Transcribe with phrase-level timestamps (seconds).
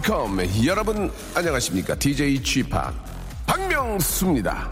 [0.00, 0.66] welcome.
[0.66, 1.94] 여러분 안녕하십니까?
[1.94, 2.70] DJ Chip
[3.46, 4.70] 박명수입니다.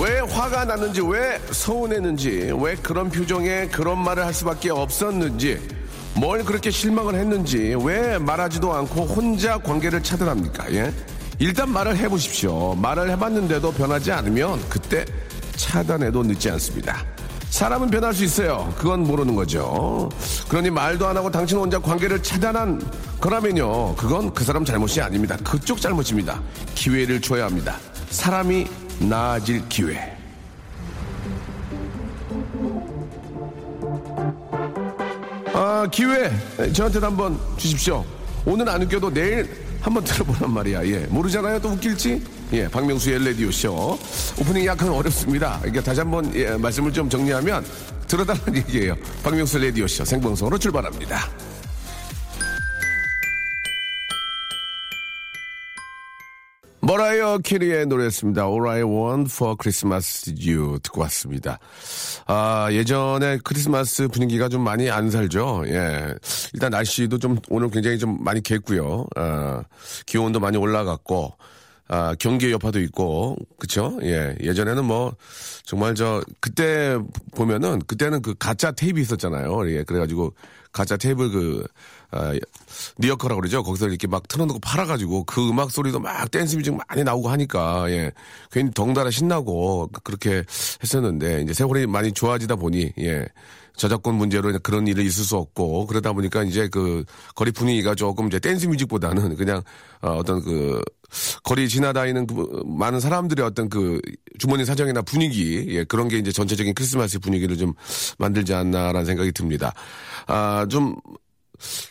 [0.00, 5.60] 왜 화가 났는지, 왜 서운했는지, 왜 그런 표정에 그런 말을 할 수밖에 없었는지,
[6.14, 10.72] 뭘 그렇게 실망을 했는지, 왜 말하지도 않고 혼자 관계를 차단합니까?
[10.72, 10.92] 예?
[11.40, 12.74] 일단 말을 해보십시오.
[12.74, 15.04] 말을 해봤는데도 변하지 않으면 그때
[15.58, 17.04] 차단해도 늦지 않습니다.
[17.50, 18.72] 사람은 변할 수 있어요.
[18.78, 20.08] 그건 모르는 거죠.
[20.48, 22.80] 그러니 말도 안 하고 당신 혼자 관계를 차단한
[23.20, 23.96] 거라면요.
[23.96, 25.36] 그건 그 사람 잘못이 아닙니다.
[25.44, 26.40] 그쪽 잘못입니다.
[26.74, 27.76] 기회를 줘야 합니다.
[28.10, 28.66] 사람이
[29.00, 30.16] 나아질 기회.
[35.54, 36.30] 아, 기회.
[36.72, 38.04] 저한테도 한번 주십시오.
[38.46, 39.50] 오늘 안 웃겨도 내일
[39.80, 40.86] 한번 들어보란 말이야.
[40.86, 40.98] 예.
[41.08, 41.60] 모르잖아요.
[41.60, 42.37] 또 웃길지?
[42.52, 42.68] 예.
[42.68, 43.98] 박명수의 라디오 쇼.
[44.40, 45.58] 오프닝 약간 어렵습니다.
[45.60, 47.64] 그러니까 다시 한번 예, 말씀을 좀 정리하면
[48.06, 48.96] 들어달라는 얘기예요.
[49.22, 51.28] 박명수 라디오 쇼 생방송으로 출발합니다.
[56.80, 58.46] 머라이어 캐리의 노래였습니다.
[58.46, 61.58] All I Want for Christmas is You 듣고 왔습니다.
[62.26, 65.64] 아, 예전에 크리스마스 분위기가 좀 많이 안 살죠.
[65.66, 66.14] 예.
[66.54, 69.06] 일단 날씨도 좀 오늘 굉장히 좀 많이 갰고요.
[69.16, 69.64] 아,
[70.06, 71.34] 기온도 많이 올라갔고,
[71.88, 73.98] 아, 경기의 여파도 있고, 그쵸?
[74.02, 74.36] 예.
[74.40, 75.16] 예전에는 뭐,
[75.64, 76.98] 정말 저, 그때
[77.34, 79.70] 보면은, 그때는 그 가짜 테이프 있었잖아요.
[79.70, 79.82] 예.
[79.84, 80.34] 그래가지고,
[80.70, 81.66] 가짜 테이프를 그,
[82.10, 82.34] 아,
[82.98, 83.62] 리어커라고 그러죠.
[83.62, 88.12] 거기서 이렇게 막 틀어놓고 팔아가지고 그 음악 소리도 막 댄스 뮤직 많이 나오고 하니까, 예.
[88.52, 90.44] 괜히 덩달아 신나고 그렇게
[90.82, 93.26] 했었는데, 이제 세월이 많이 좋아지다 보니, 예.
[93.78, 98.38] 저작권 문제로 그런 일이 있을 수 없고, 그러다 보니까 이제 그 거리 분위기가 조금 이제
[98.40, 99.62] 댄스 뮤직보다는 그냥
[100.02, 100.82] 어, 어떤 그
[101.42, 104.00] 거리 지나다니는 그 많은 사람들의 어떤 그
[104.38, 107.74] 주머니 사정이나 분위기, 예, 그런 게 이제 전체적인 크리스마스 분위기를 좀
[108.18, 109.72] 만들지 않나라는 생각이 듭니다.
[110.26, 110.96] 아, 좀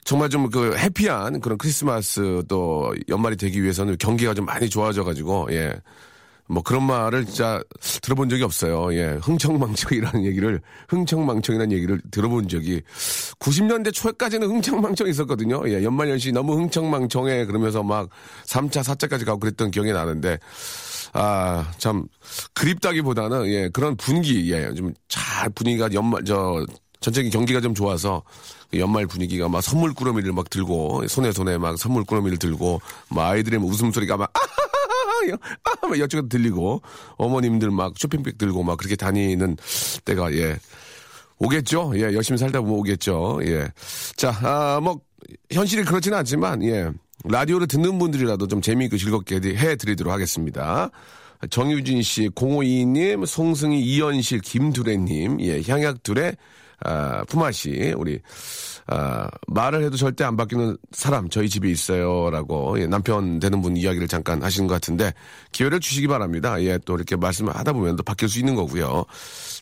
[0.05, 5.47] 정말 좀 그 해피한 그런 크리스마스 또 연말이 되기 위해서는 경기가 좀 많이 좋아져 가지고
[5.51, 5.73] 예.
[6.50, 7.62] 뭐 그런 말을 진짜
[8.02, 8.94] 들어본 적이 없어요.
[8.94, 9.19] 예.
[9.22, 12.81] 흥청망청이라는 얘기를 흥청망청이라는 얘기를 들어본 적이
[13.40, 15.62] 90년대 초까지는 흥청망청 있었거든요.
[15.68, 15.84] 예.
[15.84, 18.09] 연말연시 너무 흥청망청해 그러면서 막
[18.46, 20.40] 3차, 4차까지 가고 그랬던 기억이 나는데
[21.13, 22.06] 아, 참
[22.53, 24.74] 그립다기보다는 예, 그런 분위기 예.
[24.74, 24.94] 좀
[25.38, 26.66] 잘 분위기가 연말 저
[27.00, 28.24] 전체적인 경기가 좀 좋아서
[28.72, 33.28] 그 연말 분위기가 막 선물 꾸러미를 막 들고 손에 손에 막 선물 꾸러미를 들고 막
[33.28, 34.31] 아이들의 막 웃음소리가 막
[35.34, 36.82] 아, 막 여쪽에도 들리고
[37.18, 39.58] 어머님들 막 쇼핑백 들고 막 그렇게 다니는
[40.06, 40.58] 때가 예
[41.40, 41.94] 오겠죠.
[41.96, 43.40] 예 열심히 살다 보면 오겠죠.
[43.44, 43.68] 예.
[44.16, 45.00] 자, 아, 뭐
[45.52, 46.90] 현실이 그렇지는 않지만 예
[47.26, 50.92] 라디오를 듣는 분들이라도 좀 재미있고 즐겁게 해드리도록 하겠습니다.
[51.50, 56.34] 정유진 씨, 0522님, 송승희, 이현실, 김두래님, 예, 향약두래,
[56.80, 58.20] 아, 품앗이, 우리,
[58.88, 62.30] 아, 말을 해도 절대 안 바뀌는 사람, 저희 집에 있어요.
[62.30, 65.14] 라고, 예, 남편 되는 분 이야기를 잠깐 하시는 것 같은데,
[65.52, 66.62] 기회를 주시기 바랍니다.
[66.64, 69.03] 예, 또 이렇게 말씀을 하다 보면 또 바뀔 수 있는 거고요.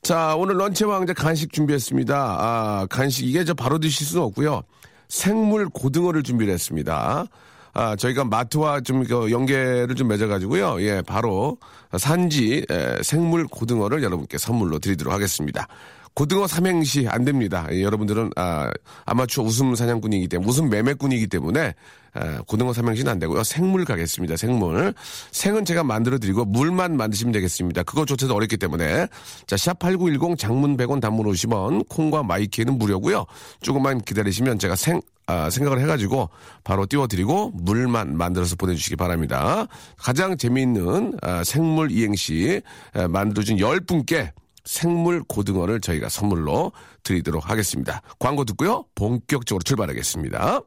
[0.03, 2.15] 자, 오늘 런치 왕자 간식 준비했습니다.
[2.15, 4.61] 아, 간식, 이게 저 바로 드실 수는 없고요.
[5.09, 7.25] 생물 고등어를 준비를 했습니다.
[7.73, 10.81] 아, 저희가 마트와 좀 그 연계를 좀 맺어가지고요.
[10.81, 11.57] 예, 바로
[11.97, 15.67] 산지 에, 생물 고등어를 여러분께 선물로 드리도록 하겠습니다.
[16.15, 17.67] 고등어 삼행시 안 됩니다.
[17.71, 18.71] 예, 여러분들은 아,
[19.05, 21.75] 아마추어 웃음 사냥꾼이기 때문에 웃음 매매꾼이기 때문에
[22.13, 23.43] 아, 고등어 삼행시는 안 되고요.
[23.43, 24.37] 생물 가겠습니다.
[24.37, 24.93] 생물.
[25.31, 27.83] 생은 제가 만들어 드리고 물만 만드시면 되겠습니다.
[27.83, 29.07] 그거조차도 어렵기 때문에
[29.45, 33.25] 자, 샵 8910 장문 100원 단문 50원 콩과 마이K는 무료고요.
[33.61, 36.29] 조금만 기다리시면 제가 생 아, 생각을 해가지고
[36.63, 39.67] 바로 띄워드리고 물만 만들어서 보내주시기 바랍니다.
[39.97, 42.61] 가장 재미있는 아, 생물 이행시
[42.93, 44.31] 아, 만들어준 10분께
[44.65, 46.71] 생물 고등어를 저희가 선물로
[47.03, 48.01] 드리도록 하겠습니다.
[48.19, 48.85] 광고 듣고요.
[48.95, 50.61] 본격적으로 출발하겠습니다.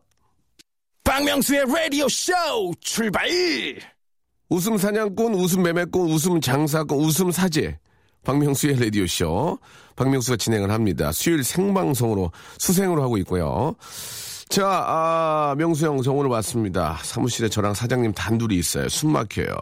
[1.05, 2.33] 박명수의 라디오 쇼
[2.81, 3.29] 출발!
[4.50, 7.79] 웃음 사냥꾼, 웃음 매매꾼, 웃음 장사꾼, 웃음 사제.
[8.25, 9.59] 박명수의 라디오쇼.
[9.97, 11.12] 박명수가 진행을 합니다.
[11.12, 13.75] 수요일 생방송으로, 수생으로 하고 있고요.
[14.49, 16.99] 자, 아, 명수 형, 저 오늘 왔습니다.
[17.03, 18.89] 사무실에 저랑 사장님 단둘이 있어요.
[18.89, 19.55] 숨 막혀요.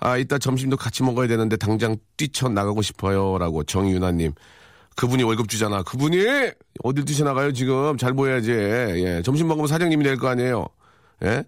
[0.00, 3.36] 아, 이따 점심도 같이 먹어야 되는데 당장 뛰쳐나가고 싶어요.
[3.38, 4.32] 라고 정유나님.
[4.96, 5.82] 그분이 월급 주잖아.
[5.82, 6.24] 그분이
[6.82, 7.96] 어딜 뛰쳐나가요, 지금?
[7.96, 8.50] 잘 보여야지.
[8.52, 9.22] 예.
[9.24, 10.66] 점심 먹으면 사장님이 될 거 아니에요.
[11.24, 11.44] 예?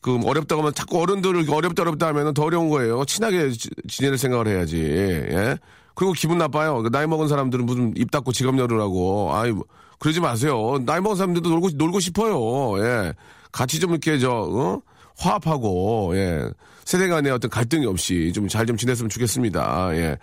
[0.00, 3.04] 그 어렵다고 하면 자꾸 어른들을 어렵다 어렵다 하면 더 어려운 거예요.
[3.06, 4.78] 친하게 지- 지낼 생각을 해야지.
[4.82, 5.56] 예.
[5.94, 6.82] 그리고 기분 나빠요.
[6.82, 9.34] 그 나이 먹은 사람들은 무슨 입 닫고 지갑 열으라고.
[9.34, 9.64] 아이 뭐,
[9.98, 10.78] 그러지 마세요.
[10.84, 12.78] 나이 먹은 사람들도 놀고 놀고 싶어요.
[12.84, 13.14] 예.
[13.52, 14.80] 같이 좀 이렇게 저 어?
[15.16, 16.50] 화합하고 예.
[16.84, 19.96] 세대 간의 어떤 갈등이 없이 좀 잘좀 지냈으면 좋겠습니다.
[19.96, 20.18] 예.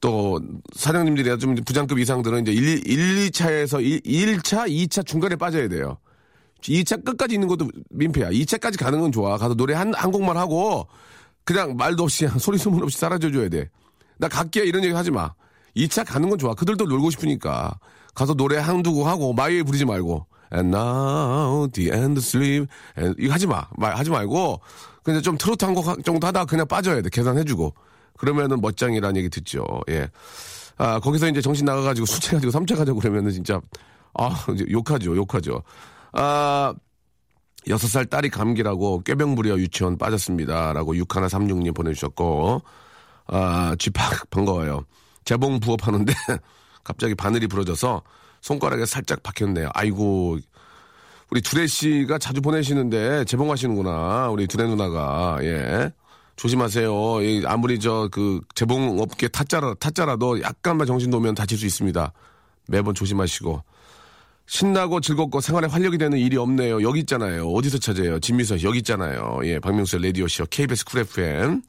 [0.00, 0.40] 또
[0.74, 5.98] 사장님들이 좀 부장급 이상들은 이제 1, 1 2차에서 1, 1차, 2차 중간에 빠져야 돼요.
[6.62, 8.30] 2차 끝까지 있는 것도 민폐야.
[8.30, 9.36] 2차까지 가는 건 좋아.
[9.36, 10.86] 가서 노래 한, 한 곡만 하고,
[11.44, 13.68] 그냥 말도 없이, 소리 소문 없이 사라져 줘야 돼.
[14.18, 15.34] 나 갈게, 이런 얘기 하지 마.
[15.76, 16.54] 2차 가는 건 좋아.
[16.54, 17.78] 그들도 놀고 싶으니까.
[18.14, 20.26] 가서 노래 한두 곡 하고, 마이웨이 부르지 말고.
[20.54, 22.68] And now, the end sleep.
[22.96, 23.66] And, 이거 하지 마.
[23.76, 24.60] 말, 하지 말고,
[25.02, 27.08] 그냥 좀 트로트 한 곡 정도 하다가 그냥 빠져야 돼.
[27.10, 27.74] 계산해주고.
[28.16, 29.64] 그러면은 멋장이라는 얘기 듣죠.
[29.90, 30.08] 예.
[30.76, 33.60] 아, 거기서 이제 정신 나가가지고 술 취해가지고 3차 가자고 그러면은 진짜,
[34.14, 35.62] 아, 이제 욕하죠, 욕하죠.
[36.12, 36.72] 아,
[37.68, 42.62] 여섯 살 딸이 감기라고 꾀병 부려 유치원 빠졌습니다.라고 6136님 보내주셨고,
[43.26, 44.84] 아, 쥐팍 반가워요.
[45.24, 46.12] 재봉 부업하는데
[46.84, 48.02] 갑자기 바늘이 부러져서
[48.44, 49.70] 손가락에 살짝 박혔네요.
[49.72, 50.38] 아이고,
[51.30, 54.28] 우리 두레 씨가 자주 보내시는데 재봉하시는구나.
[54.28, 55.90] 우리 두레 누나가, 예.
[56.36, 57.22] 조심하세요.
[57.22, 62.12] 이 아무리 저 그 재봉 업계 타짜라, 타짜라도 약간만 정신 놓으면 다칠 수 있습니다.
[62.68, 63.62] 매번 조심하시고.
[64.46, 66.82] 신나고 즐겁고 생활에 활력이 되는 일이 없네요.
[66.82, 67.48] 여기 있잖아요.
[67.48, 68.20] 어디서 찾아요?
[68.20, 69.40] 진미서 씨 여기 있잖아요.
[69.44, 71.62] 예, 박명수의 라디오쇼 KBS 쿨 FM.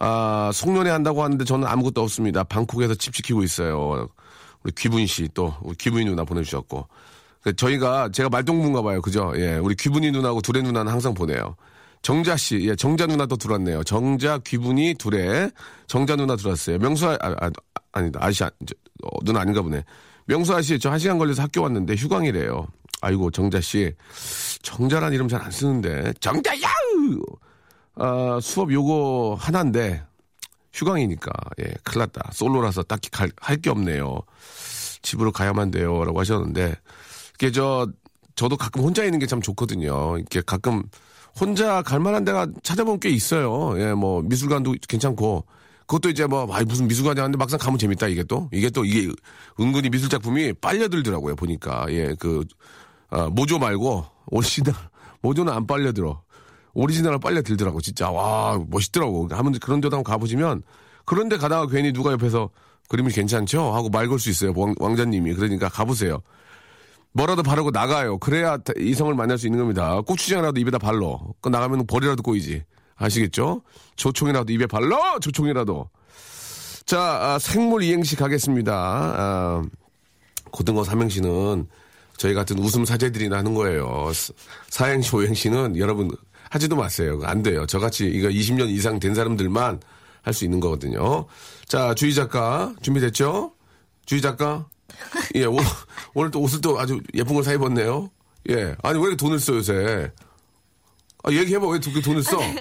[0.00, 2.44] 아, 송년회 한다고 하는데 저는 아무것도 없습니다.
[2.44, 4.10] 방콕에서 집 지키고 있어요.
[4.64, 6.88] 우리 귀분 씨 또, 우리 귀분이 누나 보내주셨고.
[7.42, 9.02] 그 저희가, 제가 말동무인가 봐요.
[9.02, 9.32] 그죠?
[9.36, 11.56] 예, 우리 귀분이 누나하고 두레 누나는 항상 보내요.
[12.00, 13.84] 정자 씨, 예, 정자 누나도 들어왔네요.
[13.84, 15.50] 정자, 귀분이, 두레,
[15.86, 16.78] 정자 누나 들어왔어요.
[16.78, 17.50] 명수, 아, 아,
[17.92, 18.74] 아 니다 아저씨, 아, 저,
[19.04, 19.84] 어, 누나 아닌가 보네.
[20.26, 22.66] 명수 아씨, 저 한 시간 걸려서 학교 왔는데 휴강이래요.
[23.02, 23.92] 아이고, 정자 씨.
[24.62, 26.14] 정자란 이름 잘 안 쓰는데.
[26.20, 26.68] 정자야!
[27.96, 30.02] 아, 수업 요거 하나인데,
[30.74, 31.30] 휴강이니까,
[31.60, 32.30] 예, 큰일 났다.
[32.32, 33.08] 솔로라서 딱히
[33.40, 34.20] 할 게 없네요.
[35.02, 36.04] 집으로 가야만 돼요.
[36.04, 36.74] 라고 하셨는데,
[37.36, 37.86] 이게 저,
[38.34, 40.18] 저도 가끔 혼자 있는 게 참 좋거든요.
[40.18, 40.82] 이렇게 가끔
[41.40, 43.74] 혼자 갈 만한 데가 찾아보면 꽤 있어요.
[43.80, 45.46] 예, 뭐, 미술관도 괜찮고,
[45.86, 48.48] 그것도 이제 뭐, 아 무슨 미술관이 하는데 막상 가면 재밌다, 이게 또.
[48.52, 49.12] 이게 또, 이게
[49.60, 51.86] 은근히 미술 작품이 빨려들더라고요, 보니까.
[51.90, 52.44] 예, 그,
[53.10, 54.74] 아, 모조 말고, 오리지널,
[55.20, 56.22] 모조는 안 빨려들어.
[56.74, 58.10] 오리지널을 빨려 들더라고, 진짜.
[58.10, 59.28] 와, 멋있더라고.
[59.30, 60.62] 한번 그런 데도 한번 가보시면,
[61.04, 62.50] 그런 데 가다가 괜히 누가 옆에서
[62.88, 63.72] 그림이 괜찮죠?
[63.72, 65.34] 하고 말 걸 수 있어요, 왕, 왕자님이.
[65.34, 66.20] 그러니까 가보세요.
[67.12, 68.18] 뭐라도 바르고 나가요.
[68.18, 70.00] 그래야 이성을 만날 수 있는 겁니다.
[70.00, 71.34] 고추장이라도 입에다 발러.
[71.40, 72.64] 그 나가면 벌이라도 꼬이지.
[72.96, 73.62] 아시겠죠?
[73.96, 74.98] 조총이라도 입에 발로!
[75.20, 75.88] 조총이라도.
[76.86, 78.72] 자, 아, 생물 이행시 가겠습니다.
[78.74, 79.62] 아,
[80.50, 81.66] 고등어 삼행시는
[82.16, 84.12] 저희 같은 웃음 사제들이나 하는 거예요.
[84.12, 84.32] 사-
[84.68, 86.10] 사행시, 오행시는 여러분
[86.54, 87.18] 하지도 마세요.
[87.24, 87.66] 안 돼요.
[87.66, 89.80] 저같이 이거 20년 이상 된 사람들만
[90.22, 91.26] 할 수 있는 거거든요.
[91.66, 93.52] 자, 주희 작가 준비됐죠?
[94.06, 94.68] 주희 작가?
[95.34, 95.56] 예, 오,
[96.14, 98.08] 오늘 또 옷을 또 아주 예쁜 걸 사 입었네요.
[98.50, 98.76] 예.
[98.84, 100.12] 아니, 왜 이렇게 돈을 써, 요새?
[101.24, 101.66] 아, 얘기해봐.
[101.66, 102.38] 왜그 돈을 써?
[102.38, 102.54] 왜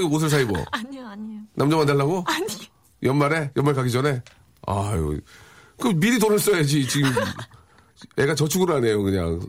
[0.00, 0.54] 이렇게 옷을 사 입어?
[0.72, 1.40] 아니요, 아니요.
[1.54, 2.24] 남자 만 달라고?
[2.26, 2.46] 아니.
[3.04, 3.52] 연말에?
[3.56, 4.20] 연말 가기 전에?
[4.66, 5.20] 아유,
[5.80, 7.12] 그 미리 돈을 써야지, 지금.
[8.18, 9.40] 애가 저축을 하네요, 그냥.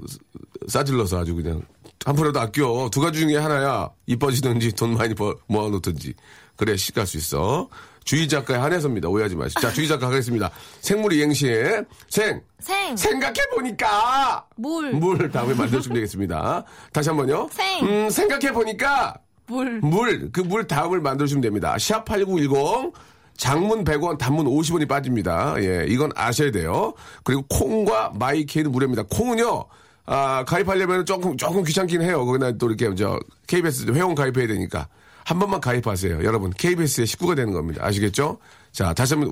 [0.67, 1.63] 싸질러서 아주 그냥.
[2.05, 2.89] 한 푼이라도 아껴.
[2.91, 3.89] 두 가지 중에 하나야.
[4.07, 6.13] 이뻐지든지 돈 많이 벌, 모아놓든지.
[6.55, 7.67] 그래, 시갈 수 있어.
[8.05, 9.09] 주희 작가의 한해서입니다.
[9.09, 9.61] 오해하지 마시고.
[9.61, 10.49] 자, 주희 작가 하겠습니다.
[10.81, 12.41] 생물 이행시에 생.
[12.59, 12.95] 생.
[12.95, 14.45] 생각해보니까!
[14.55, 14.91] 물.
[14.93, 16.63] 물 다음에 만들어주면 되겠습니다.
[16.93, 17.49] 다시 한 번요.
[17.51, 17.85] 생.
[17.85, 19.15] 음, 생각해보니까!
[19.47, 19.79] 물.
[19.81, 21.75] 물, 그 물 다음을 만들어주면 됩니다.
[21.75, 22.93] 샵8910,
[23.37, 25.55] 장문 100원, 단문 50원이 빠집니다.
[25.59, 26.93] 예, 이건 아셔야 돼요.
[27.23, 29.03] 그리고 콩과 마이케이는 무료입니다.
[29.09, 29.65] 콩은요,
[30.11, 32.25] 아, 가입하려면 조금, 조금 귀찮긴 해요.
[32.25, 34.87] 거기다 또 이렇게, 저, KBS 회원 가입해야 되니까.
[35.23, 36.23] 한 번만 가입하세요.
[36.23, 37.85] 여러분, KBS의 식구가 되는 겁니다.
[37.85, 38.39] 아시겠죠?
[38.71, 39.31] 자, 다시 한번.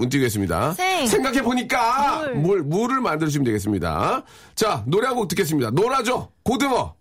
[0.73, 1.07] 생.
[1.07, 2.35] 생각해보니까, 물.
[2.35, 4.21] 물, 물을 만들어주시면 되겠습니다.
[4.53, 5.71] 자, 노래 한 곡 듣겠습니다.
[5.71, 6.29] 놀아줘!
[6.43, 6.93] 고등어!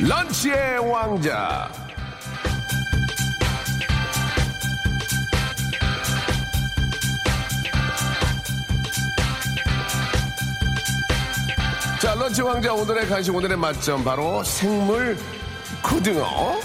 [0.00, 1.70] 런치의 왕자.
[12.30, 15.18] 런치 왕자 오늘의 간식 오늘의 맛점 바로 생물
[15.82, 16.60] 고등어.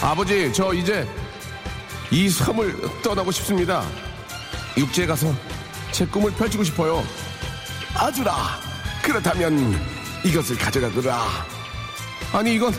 [0.00, 1.08] 아버지 저 이제
[2.12, 3.84] 이 섬을 떠나고 싶습니다.
[4.76, 5.34] 육지에 가서
[5.90, 7.02] 제 꿈을 펼치고 싶어요.
[7.96, 8.36] 아주라
[9.02, 9.74] 그렇다면
[10.24, 11.20] 이것을 가져가거라.
[12.32, 12.72] 아니 이건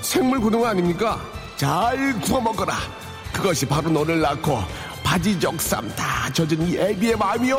[0.00, 1.20] 생물 고등어 아닙니까?
[1.56, 2.76] 잘 구워 먹거라.
[3.32, 4.62] 그것이 바로 너를 낳고
[5.14, 7.56] 바지적 쌈다 젖은 이 애비의 마음이요.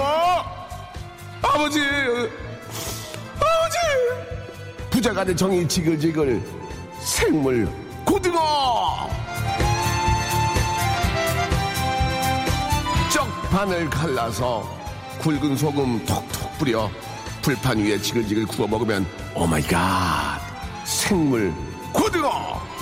[1.42, 1.80] 아버지,
[3.36, 3.78] 아버지,
[4.90, 6.44] 부자간의 정이 지글지글
[7.00, 7.70] 생물
[8.04, 9.10] 고등어.
[13.10, 14.70] 쪽 반을 갈라서
[15.20, 16.92] 굵은 소금 톡톡 뿌려
[17.42, 20.42] 불판 위에 지글지글 구워 먹으면 oh my god
[20.84, 21.54] 생물
[21.94, 22.75] 고등어.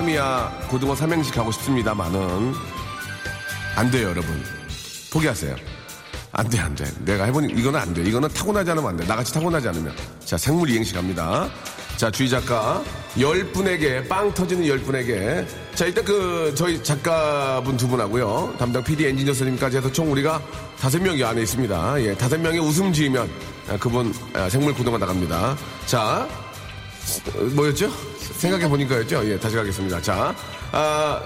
[0.00, 2.54] 마음이야 고등어 삼행시 가고 싶습니다만은
[3.76, 4.42] 안 돼요 여러분.
[5.12, 5.54] 포기하세요.
[6.32, 6.84] 안 돼 안 돼.
[7.04, 8.02] 내가 해보니 이거는 안 돼.
[8.02, 9.06] 이거는 타고나지 않으면 안돼.
[9.06, 9.94] 나같이 타고나지 않으면.
[10.24, 11.48] 자 생물 이행시 갑니다.
[11.96, 12.82] 자 주희 작가.
[13.18, 15.46] 열 분에게 빵 터지는 열 분에게.
[15.74, 18.54] 자 일단 그 저희 작가분 두 분하고요.
[18.58, 20.40] 담당 PD 엔지니어 선생님까지 해서 총 우리가
[20.78, 22.02] 다섯 명이 안에 있습니다.
[22.02, 23.28] 예 다섯 명이 웃음 지으면
[23.68, 25.56] 아, 그분 아, 생물 고등어 나갑니다.
[25.86, 26.49] 자 어,
[27.54, 27.90] 뭐였죠?
[28.18, 29.24] 생각해 보니까였죠.
[29.30, 30.00] 예, 다시 가겠습니다.
[30.00, 30.34] 자,
[30.72, 31.20] 아,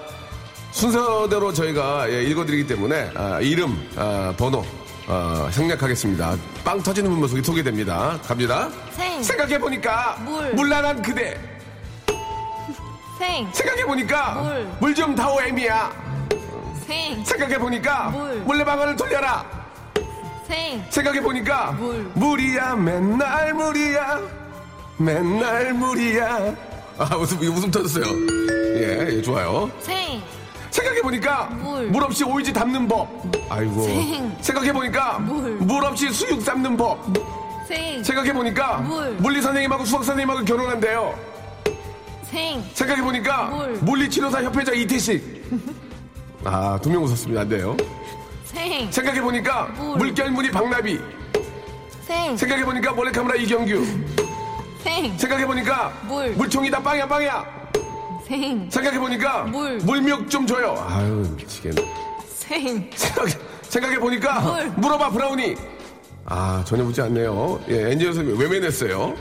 [0.73, 4.65] 순서대로 저희가 예, 읽어드리기 때문에 아, 이름, 아, 번호
[5.07, 6.37] 어, 생략하겠습니다.
[6.65, 8.19] 빵 터지는 분 모습이 소개됩니다.
[8.27, 8.71] 갑니다.
[8.93, 9.23] 생.
[9.23, 10.53] 생각해 보니까 물.
[10.55, 11.39] 물란한 그대.
[13.19, 14.69] 생, 생각해 보니까 물.
[14.81, 15.93] 물 좀 다오 애미야.
[16.87, 18.35] 생, 생각해 보니까 물.
[18.41, 19.45] 물레방아를 돌려라.
[20.49, 22.11] 생, 생각해 보니까 물.
[22.15, 24.21] 물이야 맨날 물이야
[24.97, 26.55] 맨날 물이야.
[26.99, 28.05] 아 웃음 웃음 터졌어요.
[28.77, 29.71] 예, 예 좋아요.
[29.81, 30.23] 생,
[30.71, 32.03] 생각해 보니까 물.
[32.03, 33.09] 없이 오이지 담는 법.
[33.49, 33.83] 아이고.
[33.83, 34.37] 생.
[34.41, 35.85] 생각해 보니까 물.
[35.85, 36.99] 없이 수육 삶는 법.
[37.69, 39.11] 생, 생각해 보니까 물.
[39.19, 41.15] 물리 선생님하고 수학 선생님하고 결혼한대요.
[42.23, 43.73] 생, 생각해 보니까 물.
[43.81, 45.45] 물리치료사 협회자 이태식.
[46.47, 47.41] 아 두 명 웃었습니다.
[47.43, 47.77] 안 돼요.
[48.45, 49.99] 생, 생각해 보니까 물.
[49.99, 51.01] 물결무늬 박나비.
[52.07, 53.83] 생, 생각해 보니까 몰래카메라 이경규
[54.85, 56.31] 생, 생각해보니까 물.
[56.33, 57.45] 물총이 다 빵이야 빵이야.
[58.29, 59.79] 생, 생각해보니까 물.
[59.79, 60.75] 물욕 좀 줘요.
[60.89, 61.83] 아유 미치겠네.
[62.29, 64.67] 생, 생각해, 생각해보니까 물.
[64.77, 65.55] 물어봐 브라우니.
[66.27, 67.61] 아 전혀 묻지 않네요.
[67.71, 69.15] 예 엔지니어 선생님 외면했어요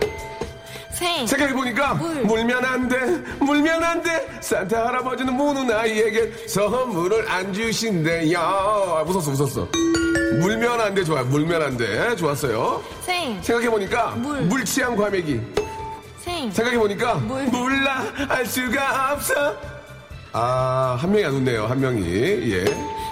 [0.93, 2.15] 생, 생각해보니까 물.
[2.23, 2.97] 물면 안 돼
[3.39, 4.27] 물면 안 돼.
[4.41, 8.39] 산타 할아버지는 무는 아이에게 선물을 안 주신대요.
[8.39, 9.67] 아, 웃었어 웃었어.
[10.39, 12.15] 물면 안 돼 좋아요 물면 안 돼.
[12.15, 12.83] 좋았어요.
[13.01, 14.41] 생, 생각해보니까 물.
[14.43, 15.41] 물취향 과메기.
[16.19, 17.43] 생, 생각해보니까 물.
[17.45, 19.55] 몰라 알 수가 없어.
[20.31, 22.03] 아 한 명이 안 웃네요 한 명이.
[22.53, 22.65] 예.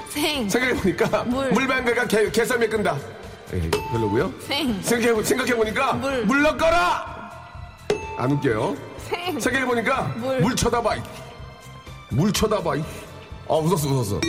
[0.10, 1.50] 생, 생각해보니까 물.
[1.52, 2.96] 물방개가 개, 개썰매 끈다.
[3.54, 4.32] 예, 별로고요.
[4.48, 6.26] 생, 생각해, 생각해보니까 물.
[6.26, 7.21] 물 넣거라
[8.18, 8.76] 안 웃겨요
[9.10, 10.40] 생, 생각해보니까 물.
[10.42, 11.02] 물 쳐다봐 이.
[12.10, 12.84] 물 쳐다봐 이.
[13.50, 14.20] 아 웃었어 웃었어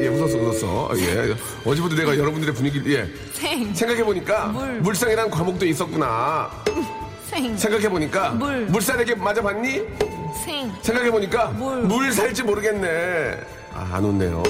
[0.00, 1.34] 예 웃었어 웃었어 예
[1.64, 4.80] 어제부터 내가 여러분들의 분위기를 예 생, 생각해 보니까 물.
[4.80, 6.50] 물상이라는 과목도 있었구나
[7.28, 8.66] 생, 생각해 보니까 물.
[8.66, 9.82] 물살에게 맞아봤니?
[10.44, 11.82] 생, 생각해 보니까 물.
[11.82, 13.40] 물 살지 모르겠네.
[13.74, 14.42] 아, 안 웃네요.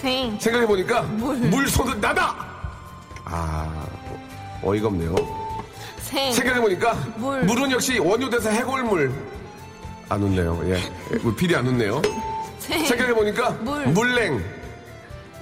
[0.00, 1.36] 생, 생각해 보니까 물.
[1.36, 2.34] 물 손은 나다!
[3.24, 3.86] 아,
[4.62, 5.14] 어이가 없네요.
[6.12, 7.42] 생, 생각해보니까 물.
[7.44, 9.10] 물은 역시 원효대사 해골물.
[10.10, 10.60] 안 웃네요.
[10.66, 11.16] 예.
[11.20, 12.02] 뭐 필이 안 웃네요.
[12.58, 13.86] 생, 생각해보니까 물.
[13.86, 14.44] 물냉.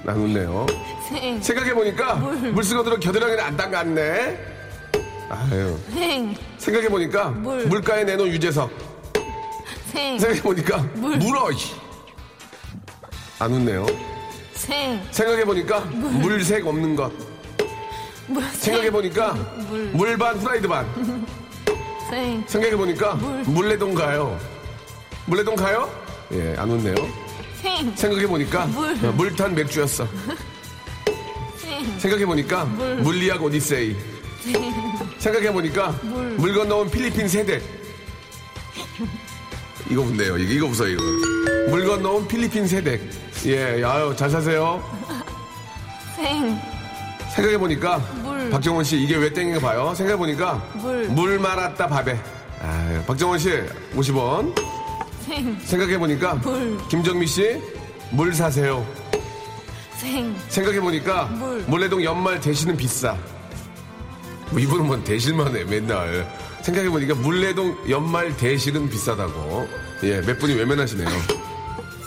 [0.07, 0.67] 안 웃네요.
[1.09, 2.53] 생, 생각해보니까 물.
[2.53, 4.39] 물쓰고 들어 겨드랑이를 안 담갔네.
[5.29, 5.77] 아유.
[5.93, 7.67] 생, 생각해보니까 물.
[7.67, 8.71] 물가에 내놓은 유재석.
[9.93, 11.17] 생, 생각해보니까 물.
[11.17, 11.50] 물어.
[11.50, 11.57] 이.
[13.41, 13.87] 안 웃네요.
[14.55, 17.11] 생, 생각해보니까 물색 없는 것.
[18.30, 19.32] 물, 생각해보니까
[19.68, 19.90] 물.
[19.92, 20.87] 물반 후라이드 반.
[22.08, 23.42] 생, 생각해보니까 물.
[23.44, 24.38] 물레동 가요.
[25.26, 25.90] 물레동 가요?
[26.32, 26.94] 예, 안 웃네요.
[27.60, 28.92] 생, 생각해보니까 물.
[29.04, 30.06] 어, 물탄 맥주였어.
[31.56, 32.96] 생, 생각해보니까 물.
[32.96, 33.96] 물리학 오디세이.
[35.18, 36.25] 생각해보니까 물.
[36.37, 37.60] 물 건너온 필리핀 세대.
[39.90, 40.38] 이거 웃네요.
[40.38, 41.02] 이거, 이거 웃어, 이거.
[41.68, 43.00] 물 건너온 필리핀 세대.
[43.46, 44.80] 예, 아유, 잘 사세요.
[46.16, 46.60] 생,
[47.34, 48.20] 생각해보니까 물.
[48.50, 49.95] 박정원 씨 이게 왜 땡인가 봐요.
[49.95, 50.54] 생각해 보니까
[51.09, 51.38] 물.
[51.38, 52.19] 말았다 밥에.
[52.61, 53.50] 아, 박정원 씨
[53.95, 54.54] 50원.
[55.26, 56.78] 생, 생각해 보니까 물.
[56.88, 57.61] 김정미 씨
[58.12, 58.85] 물 사세요.
[59.97, 61.62] 생, 생각해 보니까 물.
[61.66, 63.16] 물레동 연말 대신은 비싸.
[64.50, 66.26] 뭐 이분은 뭐 대실만 해 맨날.
[66.62, 69.69] 생각해 보니까 물레동 연말 대실은 비싸다고.
[70.02, 71.09] 예, 몇 분이 외면하시네요.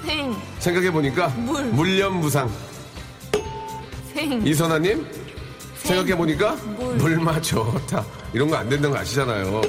[0.06, 1.64] 생, 생각해 보니까 물.
[1.66, 2.52] 물념무상.
[4.14, 5.23] 생, 이선아님?
[5.84, 6.96] 생각해보니까 물.
[6.96, 8.06] 물맛 좋다.
[8.34, 9.62] 이런 거 안 된다는 거 아시잖아요.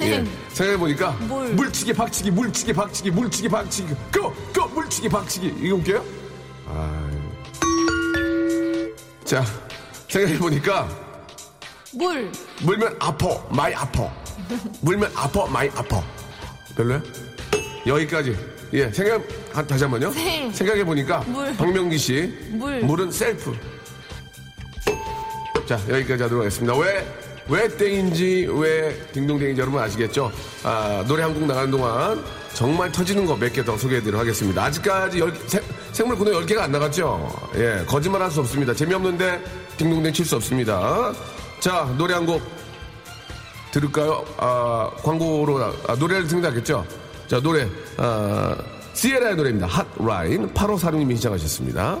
[0.00, 0.06] 예.
[0.16, 1.48] 생, 생각해보니까 물.
[1.54, 4.32] 물치기 박치기 물치기 박치기 물치기 박치기 go!
[4.54, 4.68] go!
[4.74, 6.04] 물치기 박치기 이거 웃겨요?
[6.66, 7.10] 아...
[9.24, 9.44] 자
[10.08, 10.88] 생각해보니까
[11.94, 12.30] 물,
[12.62, 14.10] 물면 아퍼 마이 아퍼
[14.80, 16.02] 물면 아퍼 마이 아퍼
[16.76, 17.00] 별로야?
[17.86, 18.36] 여기까지
[18.72, 19.22] 예 생각
[19.52, 20.50] 한- 다시 한 번요 생.
[20.52, 21.56] 생각해보니까 물.
[21.56, 22.80] 박명기 씨 물.
[22.82, 23.56] 물은 셀프
[25.66, 27.04] 자 여기까지 하도록 하겠습니다 왜
[27.46, 30.32] 왜 땡인지 왜 딩동댕인지 여러분 아시겠죠?
[30.62, 34.64] 아, 노래 한 곡 나가는 동안 정말 터지는 거 몇 개 더 소개해드리도록 하겠습니다.
[34.64, 35.60] 아직까지 열, 생,
[35.92, 37.30] 생물 군호 10개가 안 나갔죠?
[37.56, 38.72] 예, 거짓말 할 수 없습니다.
[38.72, 39.44] 재미없는데
[39.76, 41.12] 딩동댕 칠 수 없습니다.
[41.60, 42.40] 자, 노래 한 곡
[43.72, 44.24] 들을까요?
[44.38, 46.86] 아, 광고로, 아, 노래를 생각했죠?
[47.26, 47.68] 자, 노래,
[47.98, 48.56] 아,
[48.94, 49.66] 시에라의 노래입니다.
[49.66, 52.00] 핫 라인 8546님이 시작하셨습니다.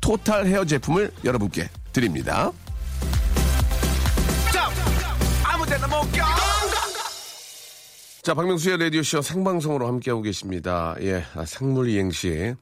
[0.00, 2.50] 토탈 헤어 제품을 여러분께 드립니다.
[8.22, 10.94] 자, 박명수의 라디오쇼 생방송으로 함께하고 계십니다.
[11.00, 12.54] 예, 아, 생물 이행시.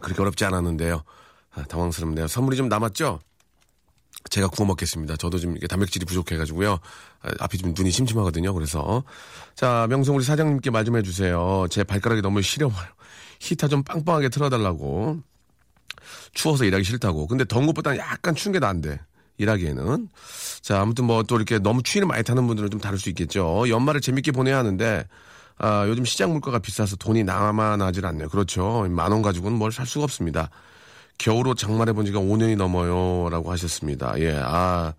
[0.00, 1.02] 그렇게 어렵지 않았는데요.
[1.54, 2.26] 아, 당황스럽네요.
[2.28, 3.20] 선물이 좀 남았죠?
[4.30, 5.16] 제가 구워 먹겠습니다.
[5.16, 6.78] 저도 좀 단백질이 부족해가지고요.
[7.22, 8.54] 아, 앞이 좀 눈이 심심하거든요.
[8.54, 9.04] 그래서.
[9.54, 11.66] 자, 명성 우리 사장님께 말 좀 해주세요.
[11.70, 12.86] 제 발가락이 너무 시려워요.
[13.40, 15.18] 히터 좀 빵빵하게 틀어달라고.
[16.32, 17.26] 추워서 일하기 싫다고.
[17.26, 19.00] 근데 더운 것보다 약간 추운 게 나은데.
[19.38, 20.08] 일하기에는.
[20.62, 23.68] 자, 아무튼 뭐 또 이렇게 너무 추위를 많이 타는 분들은 좀 다를 수 있겠죠.
[23.68, 25.04] 연말을 재밌게 보내야 하는데,
[25.58, 28.28] 아, 요즘 시장 물가가 비싸서 돈이 남아나질 않네요.
[28.30, 28.86] 그렇죠.
[28.90, 30.48] 만 원 가지고는 뭘 살 수가 없습니다.
[31.18, 33.28] 겨울옷 장만해 본 지가 5년이 넘어요.
[33.30, 34.14] 라고 하셨습니다.
[34.20, 34.94] 예, 아,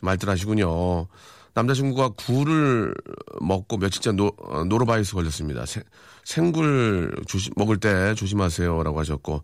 [0.00, 1.06] 말들 하시군요.
[1.54, 2.94] 남자친구가 굴을
[3.40, 5.66] 먹고 며칠째 노, 어, 노로바이러스 걸렸습니다.
[5.66, 5.82] 생,
[6.24, 8.82] 생굴 조심, 먹을 때 조심하세요.
[8.82, 9.42] 라고 하셨고,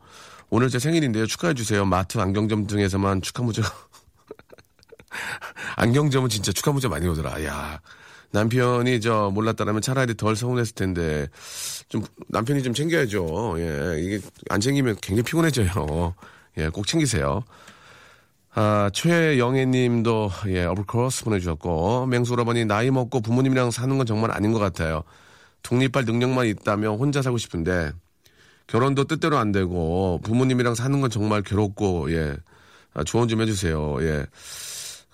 [0.50, 1.26] 오늘 제 생일인데요.
[1.26, 1.84] 축하해 주세요.
[1.84, 3.68] 마트 안경점 등에서만 축하 문자가
[5.76, 7.44] 안경점은 진짜 축하 문자 많이 오더라.
[7.44, 7.80] 야
[8.30, 11.28] 남편이 저 몰랐다라면 차라리 덜 서운했을 텐데
[11.88, 13.56] 좀 남편이 좀 챙겨야죠.
[13.58, 16.14] 예, 이게 안 챙기면 굉장히 피곤해져요.
[16.58, 17.44] 예, 꼭 챙기세요.
[18.54, 24.58] 아, 최영애 님도 예 어블크로스 보내주셨고 맹수오라버니 나이 먹고 부모님이랑 사는 건 정말 아닌 것
[24.58, 25.04] 같아요.
[25.62, 27.92] 독립할 능력만 있다면 혼자 살고 싶은데
[28.68, 32.36] 결혼도 뜻대로 안 되고 부모님이랑 사는 건 정말 괴롭고 예.
[32.94, 33.96] 아, 조언 좀 해주세요.
[34.02, 34.26] 예.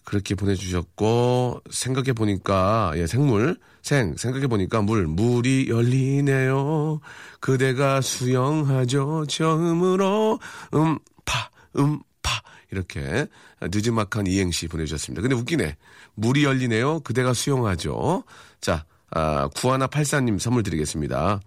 [0.05, 7.01] 그렇게 보내주셨고 생각해 보니까 예 생물 생 생각해 보니까 물 물이 열리네요.
[7.41, 9.25] 그대가 수영하죠.
[9.29, 10.39] 처음으로
[10.75, 12.43] 음파 음파.
[12.71, 13.27] 이렇게
[13.63, 15.23] 늦지막한 이행시 보내주셨습니다.
[15.23, 15.77] 근데 웃기네.
[16.17, 17.01] 물이 열리네요.
[17.01, 18.25] 그대가 수영하죠.
[18.61, 21.41] 자 아, 구하나 팔사님 선물 드리겠습니다.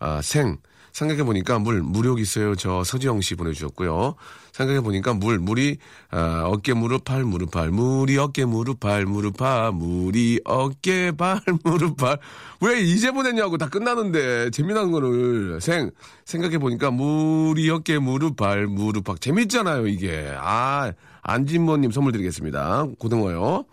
[0.00, 0.58] 아, 생
[0.92, 2.54] 생각해보니까 물, 무력 있어요.
[2.54, 4.14] 저 서지영 씨 보내주셨고요.
[4.52, 5.78] 생각해보니까 물, 물이,
[6.10, 7.70] 아, 어깨, 무릎, 팔, 무릎, 팔.
[7.70, 9.72] 물이 어깨, 무릎, 팔, 무릎, 팔.
[9.72, 12.18] 물이 어깨, 팔, 무릎, 팔.
[12.60, 14.50] 왜 이제 보냈냐고 다 끝나는데.
[14.50, 15.60] 재미난 거를.
[15.60, 15.90] 생,
[16.26, 19.16] 생각해보니까 물이 어깨, 무릎, 팔, 무릎, 팔.
[19.18, 20.34] 재밌잖아요, 이게.
[20.38, 22.86] 아, 안진모님 선물 드리겠습니다.
[22.98, 23.64] 고등어요.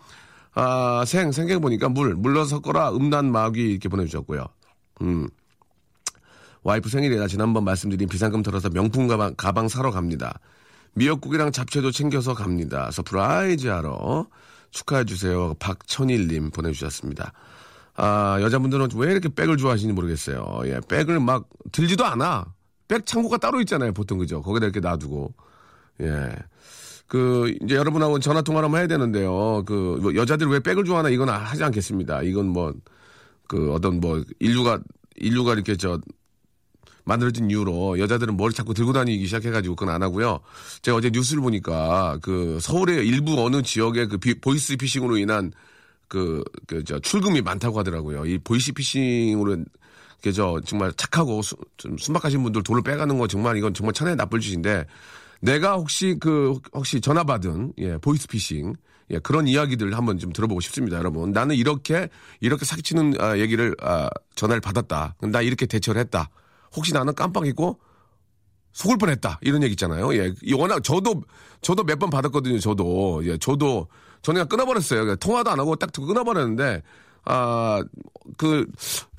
[0.54, 4.46] 아, 생, 생각해보니까 물, 물러 섞어라, 음란 마귀 이렇게 보내주셨고요.
[5.02, 5.28] 음.
[6.62, 10.38] 와이프 생일이라 지난번 말씀드린 비상금 털어서 명품 가방, 가방 사러 갑니다.
[10.94, 12.90] 미역국이랑 잡채도 챙겨서 갑니다.
[12.90, 14.26] 서프라이즈 하러
[14.70, 15.54] 축하해주세요.
[15.58, 17.32] 박천일님 보내주셨습니다.
[17.96, 20.62] 아, 여자분들은 왜 이렇게 백을 좋아하시는지 모르겠어요.
[20.64, 22.46] 예, 백을 막 들지도 않아.
[22.88, 23.92] 백 창고가 따로 있잖아요.
[23.92, 24.42] 보통 그죠?
[24.42, 25.32] 거기다 이렇게 놔두고.
[26.02, 26.30] 예.
[27.06, 29.64] 그, 이제 여러분하고 전화 통화를 한번 해야 되는데요.
[29.64, 32.22] 그, 뭐 여자들이 왜 백을 좋아하나 이건 하지 않겠습니다.
[32.22, 32.72] 이건 뭐,
[33.48, 34.80] 그 어떤 뭐, 인류가,
[35.16, 36.00] 인류가 이렇게 저,
[37.10, 40.38] 만들어진 이유로 여자들은 머리 자꾸 들고 다니기 시작해가지고 그건 안 하고요.
[40.82, 45.50] 제가 어제 뉴스를 보니까 그 서울의 일부 어느 지역의 그 비- 보이스 피싱으로 인한
[46.06, 48.26] 그, 그, 저, 출금이 많다고 하더라고요.
[48.26, 49.58] 이 보이스 피싱으로,
[50.22, 54.16] 그, 저, 정말 착하고 수, 좀 순박하신 분들 돈을 빼가는 거 정말 이건 정말 천하의
[54.16, 54.86] 나쁠 짓인데,
[55.40, 58.74] 내가 혹시 그, 혹시 전화 받은, 예, 보이스 피싱,
[59.10, 61.30] 예, 그런 이야기들 한번 좀 들어보고 싶습니다, 여러분.
[61.30, 62.08] 나는 이렇게,
[62.40, 65.14] 이렇게 사기치는, 아, 얘기를, 아, 전화를 받았다.
[65.20, 66.28] 나 이렇게 대처를 했다.
[66.74, 67.78] 혹시 나는 깜빡이고
[68.72, 70.14] 속을 뻔했다 이런 얘기 있잖아요.
[70.14, 71.22] 예, 이 워낙 저도
[71.60, 72.58] 저도 몇 번 받았거든요.
[72.60, 73.88] 저도 예, 저도
[74.22, 75.00] 저는 그냥 끊어버렸어요.
[75.02, 76.82] 그냥 통화도 안 하고 딱 끊어버렸는데
[77.24, 78.66] 아그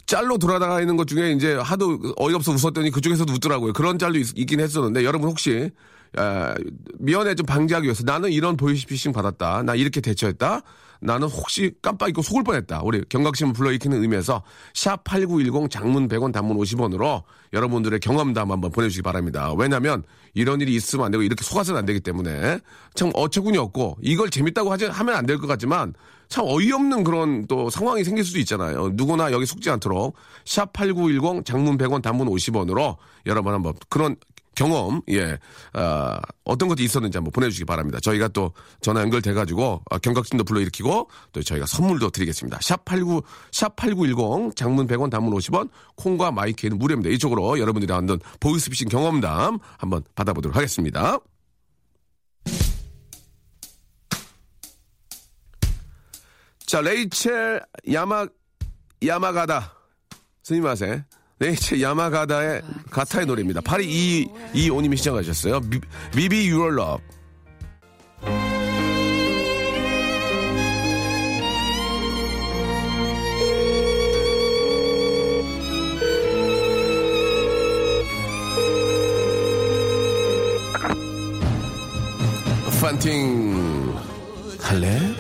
[0.06, 3.74] 짤로 돌아다가 있는 것 중에 이제 하도 어이없어 웃었더니 그쪽에서도 웃더라고요.
[3.74, 5.72] 그런 짤도 있, 긴 했었는데 여러분 혹시
[6.18, 6.54] 아,
[7.00, 9.64] 미연에 좀 방지하기 위해서 나는 이런 보이스피싱 받았다.
[9.64, 10.62] 나 이렇게 대처했다.
[11.02, 12.82] 나는 혹시 깜빡 잊고 속을 뻔했다.
[12.84, 19.52] 우리 경각심을 불러일으키는 의미에서 샵 8910 장문 100원 단문 50원으로 여러분들의 경험담 한번 보내주시기 바랍니다.
[19.58, 22.60] 왜냐하면 이런 일이 있으면 안 되고 이렇게 속아서는 안 되기 때문에
[22.94, 25.94] 참 어처구니 없고 이걸 재밌다고 하지, 하면 안 될 것 같지만
[26.30, 28.92] 참 어이없는 그런 또 상황이 생길 수도 있잖아요.
[28.94, 34.16] 누구나 여기 속지 않도록 샵 8910 장문 100원 단문 50원으로 여러분 한번 그런
[34.56, 35.38] 경험, 예,
[35.74, 38.00] 아, 어떤 것이 있었는지 한번 보내주시기 바랍니다.
[38.02, 42.60] 저희가 또 전화 연결돼가지고 아, 경각심도 불러일으키고 또 저희가 선물도 드리겠습니다.
[42.60, 47.10] 샵89, 샵8910 장문 100원 단문 50원 콩과 마이크는 무료입니다.
[47.12, 51.18] 이쪽으로 여러분들이 한번 보이스피싱 경험담 한번 받아보도록 하겠습니다.
[56.66, 57.62] 자, 레이첼
[57.92, 58.28] 야마,
[59.06, 59.74] 야마가다.
[60.44, 61.04] すみませ.
[61.42, 63.62] 레이첼 야마가다의 가타의 노래입니다.
[63.62, 65.60] 8225님이 시청하셨어요.
[65.62, 65.80] Be,
[66.16, 67.02] Be Be Your Love.
[82.80, 83.96] 판팅
[84.60, 85.11] 할래?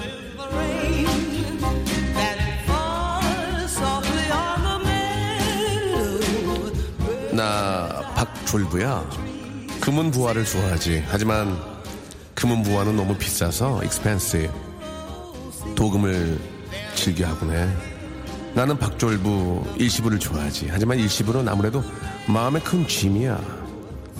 [8.51, 9.09] 박졸부야.
[9.79, 11.05] 금은보화를 좋아하지.
[11.07, 11.57] 하지만
[12.35, 14.51] 금은보화는 너무 비싸서 expensive.
[15.75, 16.37] 도금을
[16.93, 17.67] 즐겨 하곤 해.
[18.53, 20.67] 나는 박졸부 일시불을 좋아하지.
[20.69, 21.81] 하지만 일시불은 아무래도
[22.27, 23.39] 마음의 큰 짐이야.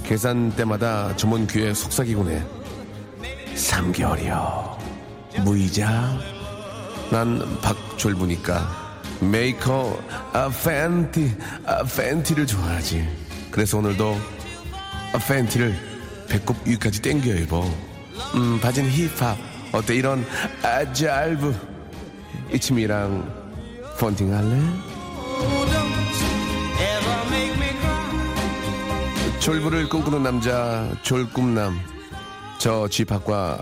[0.04, 2.42] 계산 때마다 점원 귀에 속삭이곤 해.
[3.56, 4.78] 3개월이요.
[5.44, 6.18] 무이자.
[7.12, 10.00] 난 박졸부니까 메이커
[10.32, 13.21] 아 팬티 아 팬티를 좋아하지.
[13.52, 14.18] 그래서 오늘도
[15.14, 15.76] 아 팬티를
[16.30, 17.64] 배꼽 위까지 땡겨 입어.
[18.36, 19.38] 음 바지는 힙합
[19.74, 20.26] 어때 이런
[20.64, 21.56] 아잘브
[22.54, 23.42] 이치미랑
[24.00, 24.60] 펀팅 할래?
[29.40, 31.80] 졸부를 꿈꾸는 남자 졸꿈남
[32.60, 33.60] 저 집합과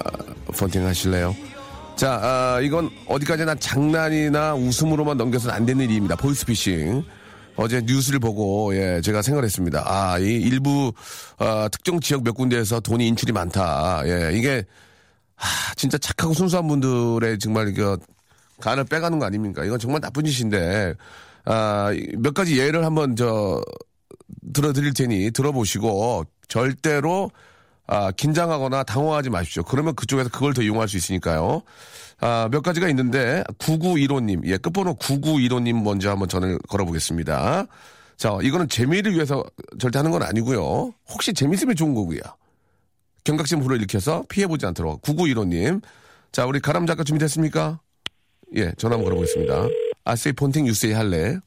[0.58, 1.34] 펀팅 하실래요?
[1.96, 6.16] 자, 아, 이건 어디까지나 장난이나 웃음으로만 넘겨서는 안 되는 일입니다.
[6.16, 7.04] 보이스피싱.
[7.62, 9.84] 어제 뉴스를 보고, 예, 제가 생각했습니다.
[9.86, 10.94] 아, 이 일부,
[11.38, 14.04] 아, 특정 지역 몇 군데에서 돈이 인출이 많다.
[14.06, 14.64] 예, 이게,
[15.36, 15.44] 아,
[15.76, 17.98] 진짜 착하고 순수한 분들의 정말, 이거,
[18.62, 19.66] 간을 빼가는 거 아닙니까?
[19.66, 20.94] 이건 정말 나쁜 짓인데,
[21.44, 23.62] 아, 몇 가지 예를 한번, 저,
[24.54, 27.30] 들어드릴 테니 들어보시고, 절대로,
[27.88, 29.64] 아, 긴장하거나 당황하지 마십시오.
[29.64, 31.64] 그러면 그쪽에서 그걸 더 이용할 수 있으니까요.
[32.22, 37.66] 아, 몇 가지가 있는데, 9915님, 예, 끝번호 9915님 먼저 한번 전을 걸어보겠습니다.
[38.18, 39.44] 자, 이거는 재미를 위해서
[39.80, 40.94] 절대 하는 건 아니고요.
[41.10, 42.20] 혹시 재밌으면 좋은 거고요.
[43.24, 45.02] 경각심 불러일으켜서 피해보지 않도록.
[45.02, 45.82] 9915님.
[46.32, 47.80] 자, 우리 가람 작가 준비됐습니까?
[48.56, 49.68] 예, 전화 한번 걸어보겠습니다.
[50.04, 51.38] 아세이 폰팅 유세이 할래?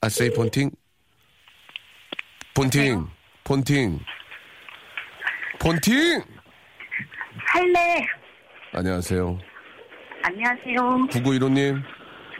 [0.00, 0.70] 아세이 폰팅
[2.54, 3.06] 폰팅,
[3.44, 4.00] 폰팅,
[5.60, 6.35] 폰팅!
[7.38, 8.06] 할래.
[8.72, 9.38] 안녕하세요.
[10.22, 11.06] 안녕하세요.
[11.10, 11.82] 9915님.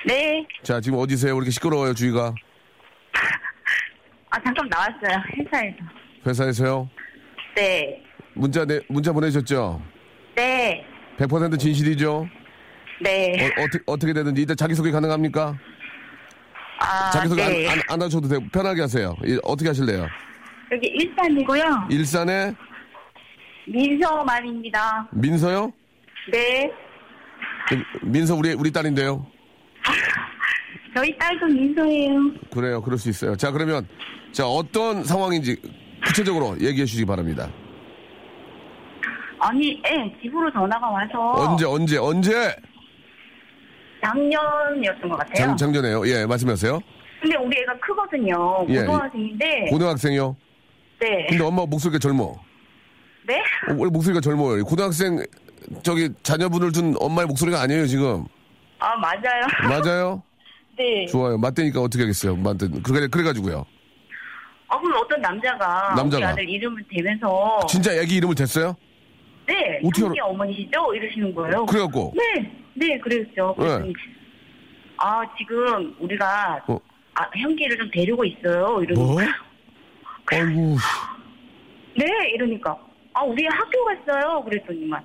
[0.06, 0.46] 네.
[0.62, 1.32] 자, 지금 어디세요?
[1.32, 2.34] 왜 이렇게 시끄러워요, 주위가?
[4.30, 5.22] 아, 잠깐 나왔어요.
[5.36, 5.76] 회사에서.
[6.26, 6.90] 회사에서요?
[7.56, 8.02] 네.
[8.34, 9.80] 문자, 내, 문자 보내셨죠?
[10.34, 10.84] 네.
[11.18, 12.28] 100% 진실이죠?
[13.02, 13.32] 네.
[13.46, 14.40] 어, 어떻게, 어떻게 되든지.
[14.42, 15.56] 일단 자기소개 가능합니까?
[16.80, 17.68] 아, 자기소개 네.
[17.68, 19.14] 안, 안, 안 하셔도 되고, 편하게 하세요.
[19.24, 20.06] 이, 어떻게 하실래요?
[20.72, 21.88] 여기 일산이고요.
[21.90, 22.52] 일산에
[23.66, 25.08] 민서만입니다.
[25.12, 25.72] 민서요?
[26.32, 26.70] 네.
[27.68, 29.26] 그, 민서 우리, 우리 딸인데요.
[30.96, 32.12] 저희 딸도 민서예요.
[32.52, 32.82] 그래요.
[32.82, 33.36] 그럴 수 있어요.
[33.36, 33.86] 자, 그러면,
[34.32, 35.56] 자, 어떤 상황인지
[36.04, 37.50] 구체적으로 얘기해 주시기 바랍니다.
[39.38, 42.56] 아니, 예, 집으로 전화가 와서 언제, 언제, 언제?
[44.02, 45.34] 작년이었던 것 같아요.
[45.34, 46.06] 장, 작년에요.
[46.08, 46.80] 예, 말씀하세요.
[47.20, 48.66] 근데 우리 애가 크거든요.
[48.68, 49.66] 예, 고등학생인데.
[49.70, 50.36] 고등학생이요?
[51.00, 51.26] 네.
[51.28, 52.34] 근데 엄마 목소리가 젊어.
[53.26, 53.38] 네?
[53.68, 54.64] 어, 원래 목소리가 젊어요.
[54.64, 55.22] 고등학생,
[55.82, 58.24] 저기, 자녀분을 둔 엄마의 목소리가 아니에요, 지금.
[58.78, 59.46] 아, 맞아요.
[59.68, 60.22] 맞아요?
[60.76, 61.06] 네.
[61.06, 61.38] 좋아요.
[61.38, 62.36] 맞대니까 어떻게 하겠어요.
[62.36, 62.68] 맞대.
[62.84, 63.64] 그래, 그래가지고요.
[64.68, 66.16] 아, 그럼 어떤 남자가, 남자가.
[66.16, 68.76] 우리 아들 이름을 대면서 진짜 애기 이름을 댔어요?
[69.46, 70.94] 네, 어떻게 형이 어머니시죠?
[70.94, 71.64] 이러시는 거예요.
[71.66, 72.12] 그래갖고.
[72.16, 73.54] 네, 네, 그랬죠.
[73.56, 73.92] 그랬더니
[74.98, 76.78] 아, 지금 우리가 어.
[77.14, 78.82] 아, 형기를 좀 데리고 있어요.
[78.82, 79.20] 이러는 뭐?
[80.26, 80.76] 아이고,
[81.96, 82.76] 네, 이러니까.
[83.16, 84.44] 아, 우리 학교 갔어요.
[84.44, 85.02] 그랬더니만.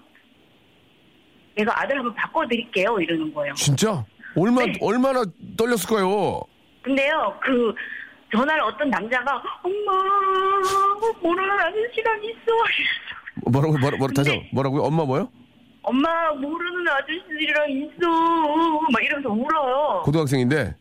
[1.56, 3.00] 내가 아들 한번 바꿔드릴게요.
[3.00, 3.54] 이러는 거예요.
[3.54, 4.04] 진짜?
[4.36, 4.74] 얼마, 네.
[4.82, 5.24] 얼마나
[5.58, 6.42] 떨렸을까요?
[6.82, 7.74] 근데요, 그,
[8.34, 9.92] 전화를 어떤 남자가, 엄마,
[11.22, 12.52] 모르는 아저씨랑 있어.
[12.78, 13.50] 이랬어.
[13.52, 14.82] 뭐라고, 뭐라, 뭐라, 다시, 한번, 뭐라고요?
[14.84, 15.30] 엄마 뭐요?
[15.84, 18.10] 엄마, 모르는 아저씨들이랑 있어.
[18.92, 20.02] 막 이러면서 울어요.
[20.04, 20.76] 고등학생인데?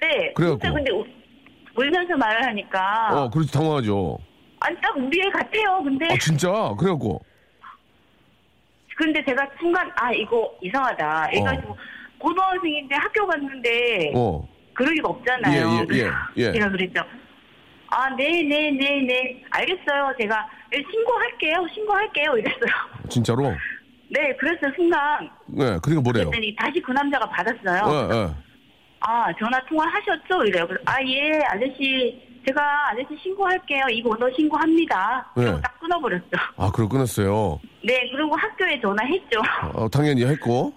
[0.00, 0.32] 네.
[0.34, 0.60] 그래갖고.
[0.60, 1.06] 진짜 근데 우-
[1.76, 3.08] 울면서 말을 하니까.
[3.12, 4.18] 어, 그렇지, 당황하죠.
[4.60, 5.82] 아니, 딱 우리 애 같아요.
[5.82, 6.06] 근데.
[6.06, 6.48] 아, 진짜?
[6.78, 7.20] 그래갖고.
[8.96, 11.30] 근데 제가 순간, 아, 이거 이상하다.
[11.32, 11.60] 애가 어.
[11.60, 11.74] 지금
[12.18, 14.12] 고등학생인데 학교 갔는데.
[14.14, 14.46] 어.
[14.74, 15.86] 그럴 리가 없잖아요.
[15.90, 16.52] 예, 예, 예, 예.
[16.52, 17.02] 제가 그랬죠.
[17.88, 19.42] 아, 네, 네, 네, 네.
[19.50, 20.14] 알겠어요.
[20.20, 21.66] 제가 네, 신고할게요.
[21.74, 22.36] 신고할게요.
[22.38, 23.08] 이랬어요.
[23.08, 23.52] 진짜로?
[24.10, 24.72] 네, 그랬어요.
[24.76, 25.28] 순간.
[25.46, 26.30] 네, 그러니까 뭐래요?
[26.30, 27.82] 그랬더니 다시 그 남자가 받았어요.
[27.84, 28.34] 어, 어.
[29.00, 30.44] 아, 전화 통화하셨죠?
[30.46, 30.66] 이래요.
[30.66, 32.29] 그래서 아, 예, 아저씨.
[32.46, 33.84] 제가 아저씨 신고할게요.
[33.90, 35.30] 이 번호 신고합니다.
[35.34, 35.60] 그리고 네.
[35.62, 36.24] 딱 끊어버렸죠.
[36.56, 37.60] 아, 그걸 끊었어요.
[37.84, 39.40] 네, 그리고 학교에 전화했죠.
[39.74, 40.72] 어, 당연히 했고.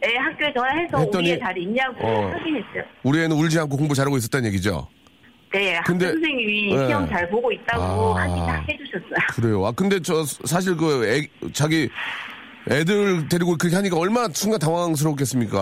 [0.00, 2.30] 네, 학교에 전화해서 했더니- 우리 애 잘 있냐고 어.
[2.30, 2.80] 확인했죠.
[3.02, 4.86] 우리 애는 울지 않고 공부 잘하고 있었다는 얘기죠?
[5.52, 6.86] 네, 근데- 학교 선생님이 네.
[6.86, 8.26] 시험 잘 보고 있다고 아.
[8.26, 9.14] 다 해주셨어요.
[9.34, 9.66] 그래요.
[9.66, 11.88] 아, 근데 저, 사실 그, 애, 자기,
[12.70, 15.58] 애들 데리고 그렇게 하니까 얼마나 순간 당황스럽겠습니까?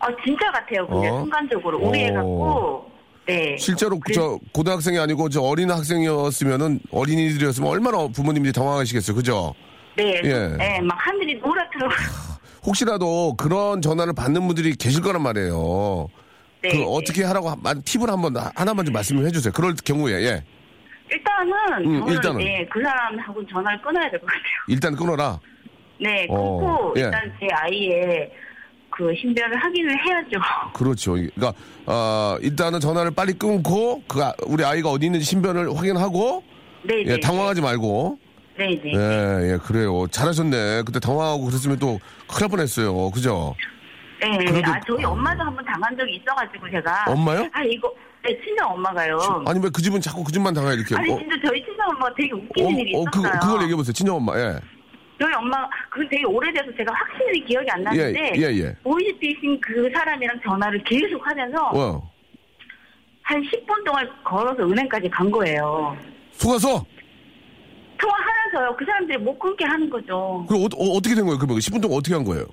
[0.00, 0.86] 아 진짜 같아요.
[0.88, 1.20] 근데 어?
[1.20, 2.14] 순간적으로 우리 애 어.
[2.14, 2.90] 같고
[3.26, 3.56] 네.
[3.58, 9.14] 실제로 그래- 저 고등학생이 아니고 저 어린 학생이었으면은 어린이들이었으면 얼마나 부모님들이 당황하시겠어요.
[9.14, 9.54] 그죠?
[9.96, 10.48] 네, 예.
[10.56, 11.90] 네, 막 하늘이 노랗더라고요.
[12.66, 16.08] 혹시라도 그런 전화를 받는 분들이 계실 거란 말이에요.
[16.62, 16.70] 네.
[16.70, 17.54] 그 어떻게 하라고
[17.84, 19.52] 팁을 한번 하나만 좀 말씀을 해주세요.
[19.52, 20.44] 그럴 경우에 예.
[21.10, 22.38] 일단은 음, 일단은.
[22.38, 24.42] 네, 그 사람하고 전화를 끊어야 될 것 같아요.
[24.68, 25.40] 일단 끊어라.
[26.00, 27.02] 네, 어, 끊고 예.
[27.02, 28.30] 일단 제 아이의
[28.90, 30.30] 그 신변을 확인을 해야죠.
[30.74, 31.12] 그렇죠.
[31.12, 31.52] 그러니까
[31.86, 36.42] 어, 일단은 전화를 빨리 끊고 그 아- 우리 아이가 어디 있는지 신변을 확인하고
[36.82, 37.20] 네, 예, 네.
[37.20, 38.18] 당황하지 말고
[38.58, 38.92] 네, 네.
[38.94, 40.06] 예, 예, 그래요.
[40.08, 40.82] 잘하셨네.
[40.84, 41.98] 그때 당황하고 그랬으면 또
[42.28, 43.10] 큰일 날 뻔했어요.
[43.10, 43.54] 그죠?
[44.20, 47.48] 네, 그래도- 아 저희 엄마도 한번 당한 적이 있어가지고 제가 엄마요?
[47.52, 47.90] 아 이거
[48.22, 49.16] 네, 친정 엄마가요.
[49.46, 50.94] 아니 왜 그 집은 자꾸 그 집만 당해 이렇게?
[50.94, 53.32] 아니 어, 진짜 저희 친정 엄마가 되게 웃기는 일이 어, 있었어요.
[53.32, 53.92] 그, 그걸 얘기해 보세요.
[53.94, 54.38] 친정 엄마.
[54.38, 54.58] 예.
[55.20, 58.74] 저희 엄마 그 되게 오래돼서 제가 확실히 기억이 안 나는데 예, 예, 예.
[58.82, 62.10] 보이스피싱 그 사람이랑 전화를 계속 하면서 어.
[63.22, 65.94] 한 10분 동안 걸어서 은행까지 간 거예요.
[66.32, 66.84] 속아서?
[67.98, 68.76] 통화하면서요.
[68.78, 70.46] 그 사람들이 못 끊게 하는 거죠.
[70.48, 71.38] 그럼 어, 떻게된 거예요?
[71.38, 72.46] 그러면 10분 동안 어떻게 한 거예요?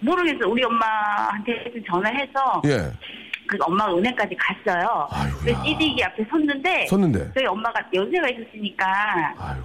[0.00, 0.50] 모르겠어요.
[0.50, 2.90] 우리 엄마한테 전화해서 예.
[3.46, 5.06] 그 엄마가 은행까지 갔어요.
[5.12, 5.62] 아이고야.
[5.62, 7.30] CD기 앞에 섰는데 섰는데.
[7.34, 9.62] 저희 엄마가 연세가 있었으니까 아유.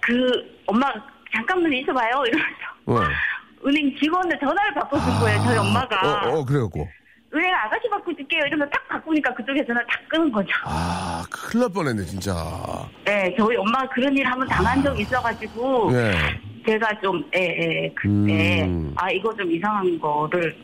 [0.00, 1.02] 그 엄마가
[1.34, 3.00] 잠깐만 있어봐요 이러면서 어.
[3.66, 5.38] 은행 직원을 전화를 바꿔준 거예요.
[5.44, 6.88] 저희 엄마가 어, 어, 그래갖고.
[7.32, 10.48] 은행 아가씨 바꿔줄게요 이러면 딱 바꾸니까 그쪽에 전화 딱 끊은 거죠.
[10.64, 12.34] 아, 큰일 날 뻔했네, 진짜.
[13.04, 16.12] 네, 저희 엄마가 그런 일 한번 당한 적이 있어가지고 예.
[16.66, 18.92] 제가 좀, 예, 예, 그때 음.
[18.96, 20.56] 아 이거 좀 이상한 거를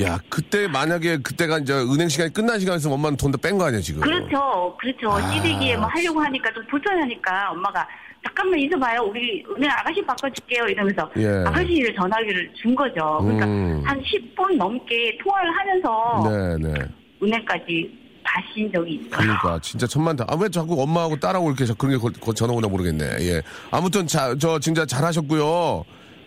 [0.00, 3.80] 야, 그때 만약에 그때가 이제 은행 시간이 끝난 시간이었으면 엄마는 돈 다 뺀 거 아니야,
[3.80, 4.00] 지금?
[4.02, 5.10] 그렇죠, 그렇죠.
[5.12, 5.20] 아.
[5.32, 7.86] CD기에 뭐 하려고 하니까 좀 불편하니까 엄마가
[8.24, 9.02] 잠깐만 있어봐요.
[9.02, 10.64] 우리 은행 아가씨 바꿔줄게요.
[10.68, 11.26] 이러면서 예.
[11.46, 13.18] 아가씨를 전화기를 준 거죠.
[13.22, 13.82] 그러니까 음.
[13.84, 16.30] 한 10분 넘게 통화를 하면서
[16.60, 16.74] 네, 네.
[17.22, 19.08] 은행까지 가신 적이 있어요.
[19.10, 20.24] 그러니까 진짜 천만다.
[20.28, 23.04] 아 왜 자꾸 엄마하고 딸하고 이렇게 자- 그런 게 거- 전화 오나 모르겠네.
[23.20, 23.42] 예.
[23.70, 25.84] 아무튼 자, 저 진짜 잘하셨고요.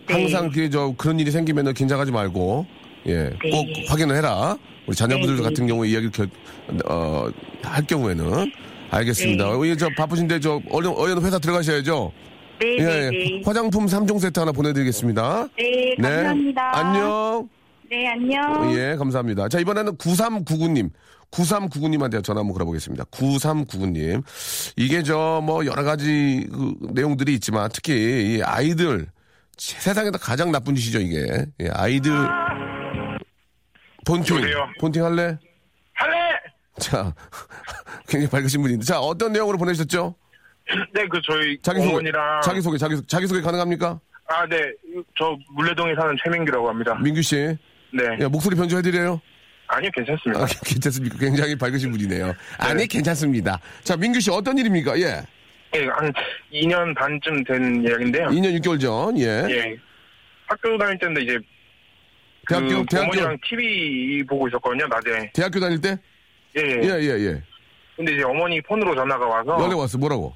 [0.08, 0.12] 네.
[0.14, 2.66] 항상 그저 그런 일이 생기면은 긴장하지 말고
[3.06, 3.30] 예.
[3.30, 3.50] 네.
[3.50, 4.56] 꼭 확인을 해라.
[4.86, 5.48] 우리 자녀분들 네, 네.
[5.48, 6.26] 같은 경우에 이야기를 겨,
[6.90, 7.28] 어,
[7.62, 8.50] 할 경우에는
[8.94, 9.44] 알겠습니다.
[9.44, 9.50] 네.
[9.50, 12.12] 어, 예, 저 바쁘신데 저 얼른 얼른 회사 들어가셔야죠.
[12.60, 13.10] 네, 예, 네, 예.
[13.10, 13.42] 네.
[13.44, 15.48] 화장품 3종 세트 하나 보내드리겠습니다.
[15.58, 16.78] 네, 감사합니다.
[16.78, 17.48] 안녕.
[17.90, 18.74] 네, 안녕.
[18.76, 19.48] 예, 감사합니다.
[19.48, 20.90] 자, 이번에는 9399님.
[21.30, 23.04] 9399님한테 전화 한번 걸어보겠습니다.
[23.04, 24.22] 9399님.
[24.76, 29.06] 이게 저, 뭐, 여러 가지 그 내용들이 있지만, 특히 이 아이들,
[29.56, 31.44] 세상에서 가장 나쁜 짓이죠, 이게.
[31.60, 32.12] 예, 아이들.
[34.06, 34.36] 본팅.
[34.36, 34.66] 여보세요?
[34.80, 35.38] 본팅 할래?
[35.94, 36.16] 할래!
[36.78, 37.14] 자,
[38.14, 38.84] 굉장히 밝으신 분인데.
[38.84, 40.14] 자, 어떤 내용으로 보내셨죠?
[40.92, 41.92] 네, 그 저희 자기소개.
[41.92, 44.00] 어머니랑 자기소개, 자기, 자기소개 가능합니까?
[44.28, 44.56] 아, 네.
[45.18, 46.94] 저 물레동에 사는 최민규라고 합니다.
[47.02, 47.36] 민규 씨.
[47.92, 48.04] 네.
[48.20, 49.20] 야, 목소리 변조해드려요?
[49.66, 50.42] 아니요, 괜찮습니다.
[50.42, 51.18] 아, 괜찮습니까?
[51.18, 52.34] 굉장히 밝으신 분이네요.
[52.58, 53.58] 아니, 괜찮습니다.
[53.82, 54.98] 자, 민규 씨 어떤 일입니까?
[55.00, 55.22] 예.
[55.76, 56.12] 예, 한
[56.52, 58.28] 2년 반쯤 된 이야기인데요.
[58.28, 59.44] 2년 6개월 전, 예.
[59.50, 59.76] 예.
[60.46, 61.38] 학교 다닐 때인데 이제
[62.48, 65.30] 대학교, 그 대학교, 어머니랑 TV 보고 있었거든요, 낮에.
[65.34, 65.98] 대학교 다닐 때?
[66.56, 66.80] 예, 예.
[66.84, 67.42] 예, 예, 예.
[67.96, 70.34] 근데 이제 어머니 폰으로 전화가 와서 연락 왔어, 뭐라고?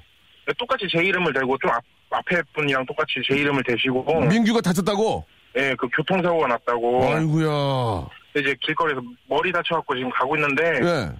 [0.57, 5.25] 똑같이 제 이름을 대고 좀 앞, 앞에 분이랑 똑같이 제 이름을 대시고 민규가 다쳤다고?
[5.57, 8.07] 예, 그 교통사고가 났다고 아이고야.
[8.35, 11.11] 이제 길거리에서 머리 다쳐갖고 지금 가고 있는데 예.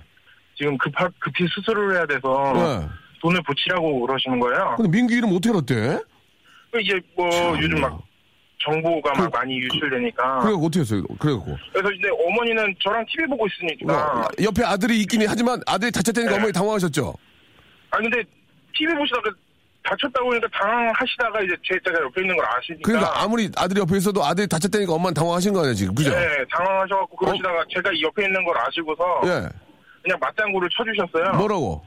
[0.55, 2.87] 지금 급하, 급히 수술을 해야 돼서 네.
[3.21, 4.75] 돈을 붙이라고 그러시는 거예요.
[4.77, 6.03] 근데 민규 이름 어떻게 알았대?
[6.81, 7.27] 이제 뭐
[7.59, 8.01] 요즘 막
[8.63, 10.39] 정보가 막 많이 유출되니까.
[10.39, 11.03] 그래 어떻게 했어요?
[11.19, 14.21] 그래갖고 그래서 이제 어머니는 저랑 TV 보고 있으니까.
[14.21, 15.25] 어, 옆에 아들이 있긴 해.
[15.27, 16.37] 하지만 아들이 다쳤다니까 네.
[16.37, 17.13] 어머니 당황하셨죠?
[17.91, 18.21] 아 근데
[18.77, 19.31] TV 보시다가
[19.83, 22.81] 다쳤다고 하니까 당황하시다가 이제 제 제가 옆에 있는 걸 아시니까.
[22.85, 26.11] 그러니까 아무리 아들이 옆에 있어도 아들이 다쳤다니까 엄마는 당황하신 거 아니야 지금 그죠?
[26.11, 29.47] 네, 당황하셔갖고 그러시다가 제가 이 옆에 있는 걸 아시고서 예.
[30.03, 31.37] 그냥 맞장구를 쳐주셨어요.
[31.37, 31.81] 뭐라고?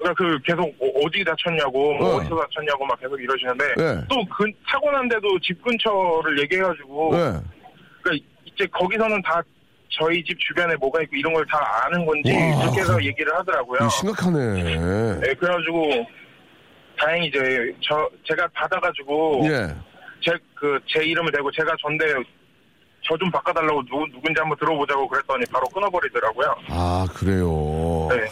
[0.00, 2.16] 그러니까 그 계속 어- 어디 다쳤냐고 뭐 어.
[2.16, 4.00] 어디서 다쳤냐고 막 계속 이러시는데 예.
[4.08, 7.18] 또그 사고 난데도 집 근처를 얘기해가지고 예.
[8.02, 9.42] 그러니까 이제 거기서는 다
[9.90, 12.60] 저희 집 주변에 뭐가 있고 이런 걸 다 아는 건지 와.
[12.62, 13.88] 그렇게 해서 얘기를 하더라고요.
[13.90, 14.62] 심각하네.
[15.20, 16.06] 네, 그래가지고
[16.98, 19.68] 다행히 이제 저 제가 받아가지고 예.
[20.22, 22.04] 제 그 제 이름을 대고 제가 전대
[23.02, 26.54] 저 좀 바꿔달라고 누 누군지 한번 들어보자고 그랬더니 바로 끊어버리더라고요.
[26.68, 28.08] 아 그래요.
[28.10, 28.28] 네.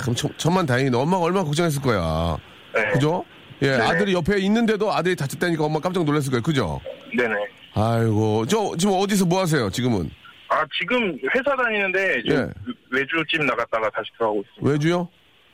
[0.00, 0.96] 하, 참 천, 천만 다행이네.
[0.96, 2.36] 엄마가 얼마나 걱정했을 거야.
[2.74, 2.90] 네.
[2.92, 3.24] 그죠?
[3.62, 3.84] 예, 네네.
[3.84, 6.42] 아들이 옆에 있는데도 아들이 다쳤다니까 엄마 깜짝 놀랐을 거예요.
[6.42, 6.80] 그죠?
[7.16, 7.34] 네네.
[7.74, 9.70] 아이고, 저 지금 어디서 뭐 하세요?
[9.70, 10.10] 지금은
[10.48, 12.48] 아 지금 회사 다니는데 예.
[12.90, 14.72] 외주집 나갔다가 다시 들어가고 있습니다.
[14.72, 15.08] 외주요?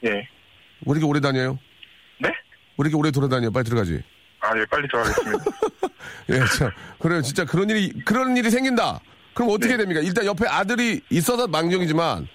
[0.05, 0.11] 예.
[0.11, 0.27] 왜
[0.87, 1.59] 이렇게 오래 다녀요?
[2.21, 2.29] 네?
[2.29, 2.35] 왜
[2.79, 3.51] 이렇게 오래 돌아다녀?
[3.51, 4.03] 빨리 들어가지.
[4.41, 5.45] 아, 예, 빨리 들어가겠습니다.
[6.31, 6.71] 예, 참.
[6.99, 7.21] 그래요.
[7.23, 9.01] 진짜 그런 일이, 그런 일이 생긴다.
[9.35, 9.79] 그럼 어떻게 네.
[9.79, 10.01] 됩니까?
[10.01, 12.27] 일단 옆에 아들이 있어서 망정이지만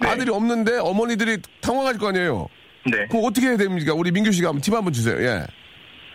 [0.00, 0.08] 네.
[0.08, 2.48] 아들이 없는데 어머니들이 당황할 거 아니에요?
[2.90, 3.06] 네.
[3.08, 3.92] 그럼 어떻게 해야 됩니까?
[3.94, 5.16] 우리 민규 씨가 한번 팁 한번 주세요.
[5.20, 5.44] 예.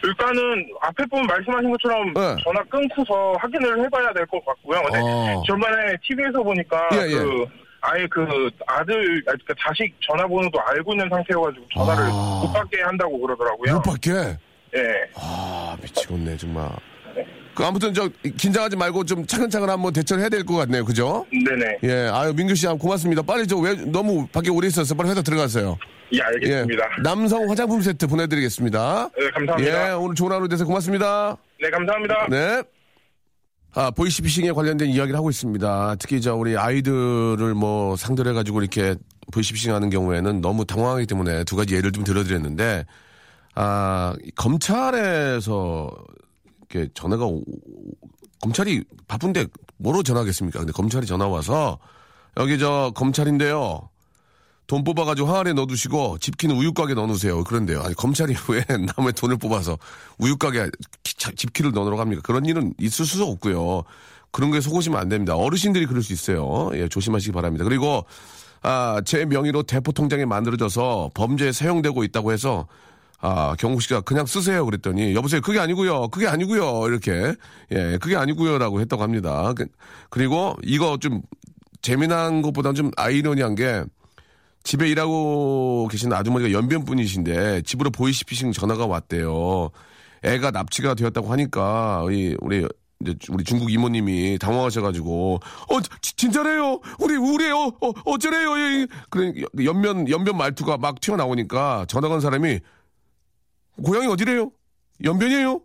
[0.06, 2.36] 일단은 앞에 분 말씀하신 것처럼 네.
[2.44, 4.82] 전화 끊고서 확인을 해봐야 될 것 같고요.
[4.84, 5.42] 근데 어.
[5.48, 7.18] 저번에 TV에서 보니까 예, 예.
[7.18, 7.46] 그
[7.82, 12.42] 아예 그 아들, 그 자식 전화번호도 알고 있는 상태여가지고 전화를 아.
[12.44, 13.74] 못 받게 한다고 그러더라고요.
[13.76, 14.12] 못 받게?
[14.76, 14.82] 예.
[15.16, 16.70] 아, 미치겠네, 정말.
[17.56, 20.84] 그 아무튼 저 긴장하지 말고 좀 차근차근 한번 대처를 해야 될 것 같네요.
[20.86, 21.26] 그죠?
[21.32, 21.78] 네네.
[21.84, 22.10] 예.
[22.12, 23.22] 아유, 민규 씨 고맙습니다.
[23.22, 24.96] 빨리 저 왜 너무 밖에 오래 있었어.
[24.96, 25.78] 빨리 회사 들어가세요.
[26.12, 26.84] 예, 알겠습니다.
[26.84, 27.02] 예.
[27.04, 29.10] 남성 화장품 세트 보내드리겠습니다.
[29.18, 29.90] 네, 감사합니다.
[29.90, 30.66] 예, 오늘 좋은 하루 되세요.
[30.68, 31.38] 고맙습니다.
[31.62, 32.28] 네, 감사합니다.
[32.30, 32.62] 네.
[33.76, 35.96] 아, 보이시피싱에 관련된 이야기를 하고 있습니다.
[36.00, 38.96] 특히 저 우리 아이들을 뭐 상대로 해가지고 이렇게
[39.32, 42.86] 보이시피싱 하는 경우에는 너무 당황하기 때문에 두 가지 예를 좀 들어드렸는데,
[43.56, 45.90] 아, 검찰에서
[46.74, 47.44] 이렇게 전화가, 오-
[48.42, 50.60] 검찰이 바쁜데 뭐로 전화하겠습니까?
[50.60, 51.80] 근데 검찰이 전화 와서
[52.38, 53.90] 여기 저 검찰인데요.
[54.66, 57.44] 돈 뽑아가지고 항아리에 넣어두시고 집키는 우유가게 넣어놓으세요.
[57.44, 57.82] 그런데요.
[57.82, 58.66] 아니, 검찰이 왜
[58.98, 59.78] 남의 돈을 뽑아서
[60.18, 60.70] 우유가게
[61.04, 62.22] 집키를 넣으러 갑니까?
[62.22, 63.84] 그런 일은 있을 수 없고요.
[64.32, 65.36] 그런 거에 속으시면 안 됩니다.
[65.36, 66.72] 어르신들이 그럴 수 있어요.
[66.74, 67.64] 예, 조심하시기 바랍니다.
[67.66, 68.06] 그리고
[68.62, 72.66] 아, 제 명의로 대포 통장이 만들어져서 범죄에 사용되고 있다고 해서
[73.26, 75.40] 아, 경국 씨가 그냥 쓰세요 그랬더니 여보세요.
[75.40, 76.10] 그게 아니고요.
[76.10, 76.88] 그게 아니고요.
[76.88, 77.34] 이렇게
[77.72, 79.54] 예, 그게 아니고요라고 했다고 합니다.
[79.56, 79.66] 그-
[80.10, 81.22] 그리고 이거 좀
[81.82, 83.82] 재미난 것보다는 좀 아이러니한 게
[84.64, 89.70] 집에 일하고 계신 아주머니가 연변분이신데 집으로 보이시피싱 전화가 왔대요.
[90.24, 92.68] 애가 납치가 되었다고 하니까 이 우리
[93.02, 99.34] 이제 우리 중국 이모님이 당황하셔가지고 어 지- 진짜래요 우리 우리요 어 어쩌래요 이- 그래
[99.64, 102.60] 연변 연변 말투가 막 튀어나오니까 전화 건 사람이
[103.82, 104.52] 고향이 어디래요
[105.04, 105.62] 연변이에요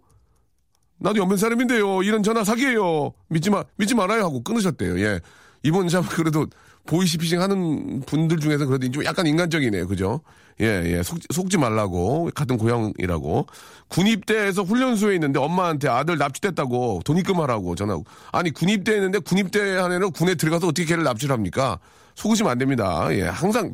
[0.99, 5.21] 나도 연변 사람인데요 이런 전화 사기예요 믿지 마 믿지 말아요 하고 끊으셨대요 예
[5.63, 6.47] 이번 참 그래도
[6.89, 9.87] 보이시피싱 하는 분들 중에서 그래도 좀 약간 인간적이네요.
[9.87, 10.23] 그죠?
[10.61, 11.03] 예, 예.
[11.03, 12.31] 속, 속지 말라고.
[12.35, 13.47] 같은 고향이라고.
[13.89, 18.05] 군입대에서 훈련소에 있는데 엄마한테 아들 납치됐다고 돈 입금하라고 전화하고.
[18.33, 21.79] 아니, 군입대에 있는데 군입대 하에는 군에 들어가서 어떻게 걔를 납치를 합니까?
[22.15, 23.07] 속으시면 안 됩니다.
[23.11, 23.25] 예.
[23.25, 23.71] 항상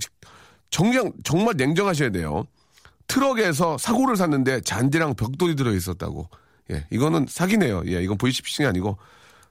[0.70, 2.44] 정장, 정말 냉정하셔야 돼요.
[3.07, 6.29] 트럭에서 사고를 샀는데 잔디랑 벽돌이 들어 있었다고.
[6.71, 6.87] 예.
[6.90, 7.83] 이거는 사기네요.
[7.87, 8.03] 예.
[8.03, 8.97] 이건 보이시피싱이 아니고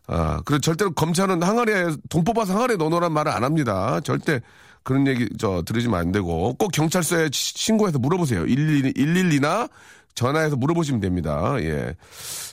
[0.07, 3.99] 아, 그리고 절대로 검찰은 항아리에 돈 뽑아서 항아리에 넣어놓으란 말을 안 합니다.
[4.01, 4.41] 절대
[4.83, 8.45] 그런 얘기 저 들으시면 안 되고 꼭 경찰서에 시- 신고해서 물어보세요.
[8.45, 9.69] 112, 112나
[10.15, 11.55] 전화해서 물어보시면 됩니다.
[11.59, 11.95] 예.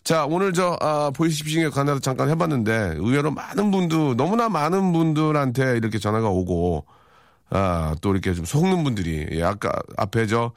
[0.04, 5.98] 자, 오늘 저, 아, 보이시피싱에 관해서 잠깐 해봤는데 의외로 많은 분들, 너무나 많은 분들한테 이렇게
[5.98, 6.86] 전화가 오고
[7.50, 10.52] 아, 또 이렇게 좀 속는 분들이, 예, 아까 앞에 저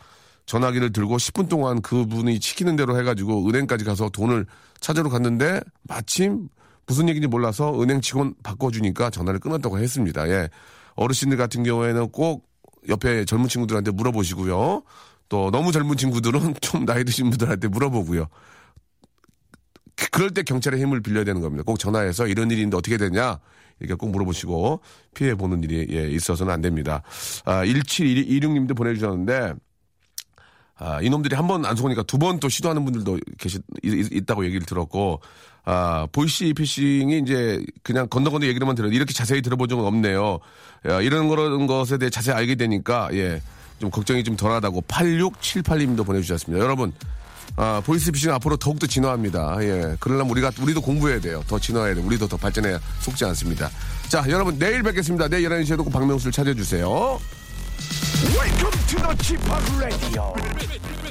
[0.46, 4.46] 전화기를 들고 10분 동안 그분이 시키는 대로 해가지고 은행까지 가서 돈을
[4.80, 6.50] 찾으러 갔는데 마침
[6.86, 10.28] 무슨 얘기인지 몰라서 은행 직원 바꿔주니까 전화를 끊었다고 했습니다.
[10.30, 10.50] 예.
[10.96, 12.46] 어르신들 같은 경우에는 꼭
[12.90, 14.84] 옆에 젊은 친구들한테 물어보시고요.
[15.30, 18.28] 또 너무 젊은 친구들은 좀 나이 드신 분들한테 물어보고요.
[19.96, 21.64] 그- 그럴 때 경찰의 힘을 빌려야 되는 겁니다.
[21.66, 23.40] 꼭 전화해서 이런 있는데 어떻게 되냐?
[23.80, 24.82] 이렇게 꼭 물어보시고
[25.16, 27.02] 피해 보는 일이 예, 있어서는 안 됩니다.
[27.46, 29.54] 아, 1726님도 보내주셨는데
[30.78, 34.66] 아, 이놈들이 한 번 안 속으니까 두 번 또 시도하는 분들도 계시, 있, 있다고 얘기를
[34.66, 35.22] 들었고,
[35.66, 40.40] 아, 보이시 피싱이 이제 그냥 건너 건너 얘기로만 들어도 이렇게 자세히 들어본 적은 없네요.
[40.90, 43.42] 야, 이런 그런 것에 대해 자세히 알게 되니까, 예,
[43.80, 46.64] 좀 걱정이 좀 덜하다고 8678님도 보내주셨습니다.
[46.64, 46.92] 여러분,
[47.56, 49.58] 아, 보이스피싱 앞으로 더욱더 진화합니다.
[49.62, 49.96] 예.
[50.00, 51.44] 그러려면 우리가, 우리도 공부해야 돼요.
[51.48, 52.06] 더 진화해야 돼요.
[52.06, 53.70] 우리도 더 발전해야 속지 않습니다.
[54.10, 55.28] 자, 여러분, 내일 뵙겠습니다.
[55.28, 57.20] 내일 11시에도 꼭 박명수를 찾아주세요.
[58.36, 59.42] Welcome to the Chip
[59.80, 61.03] Radio.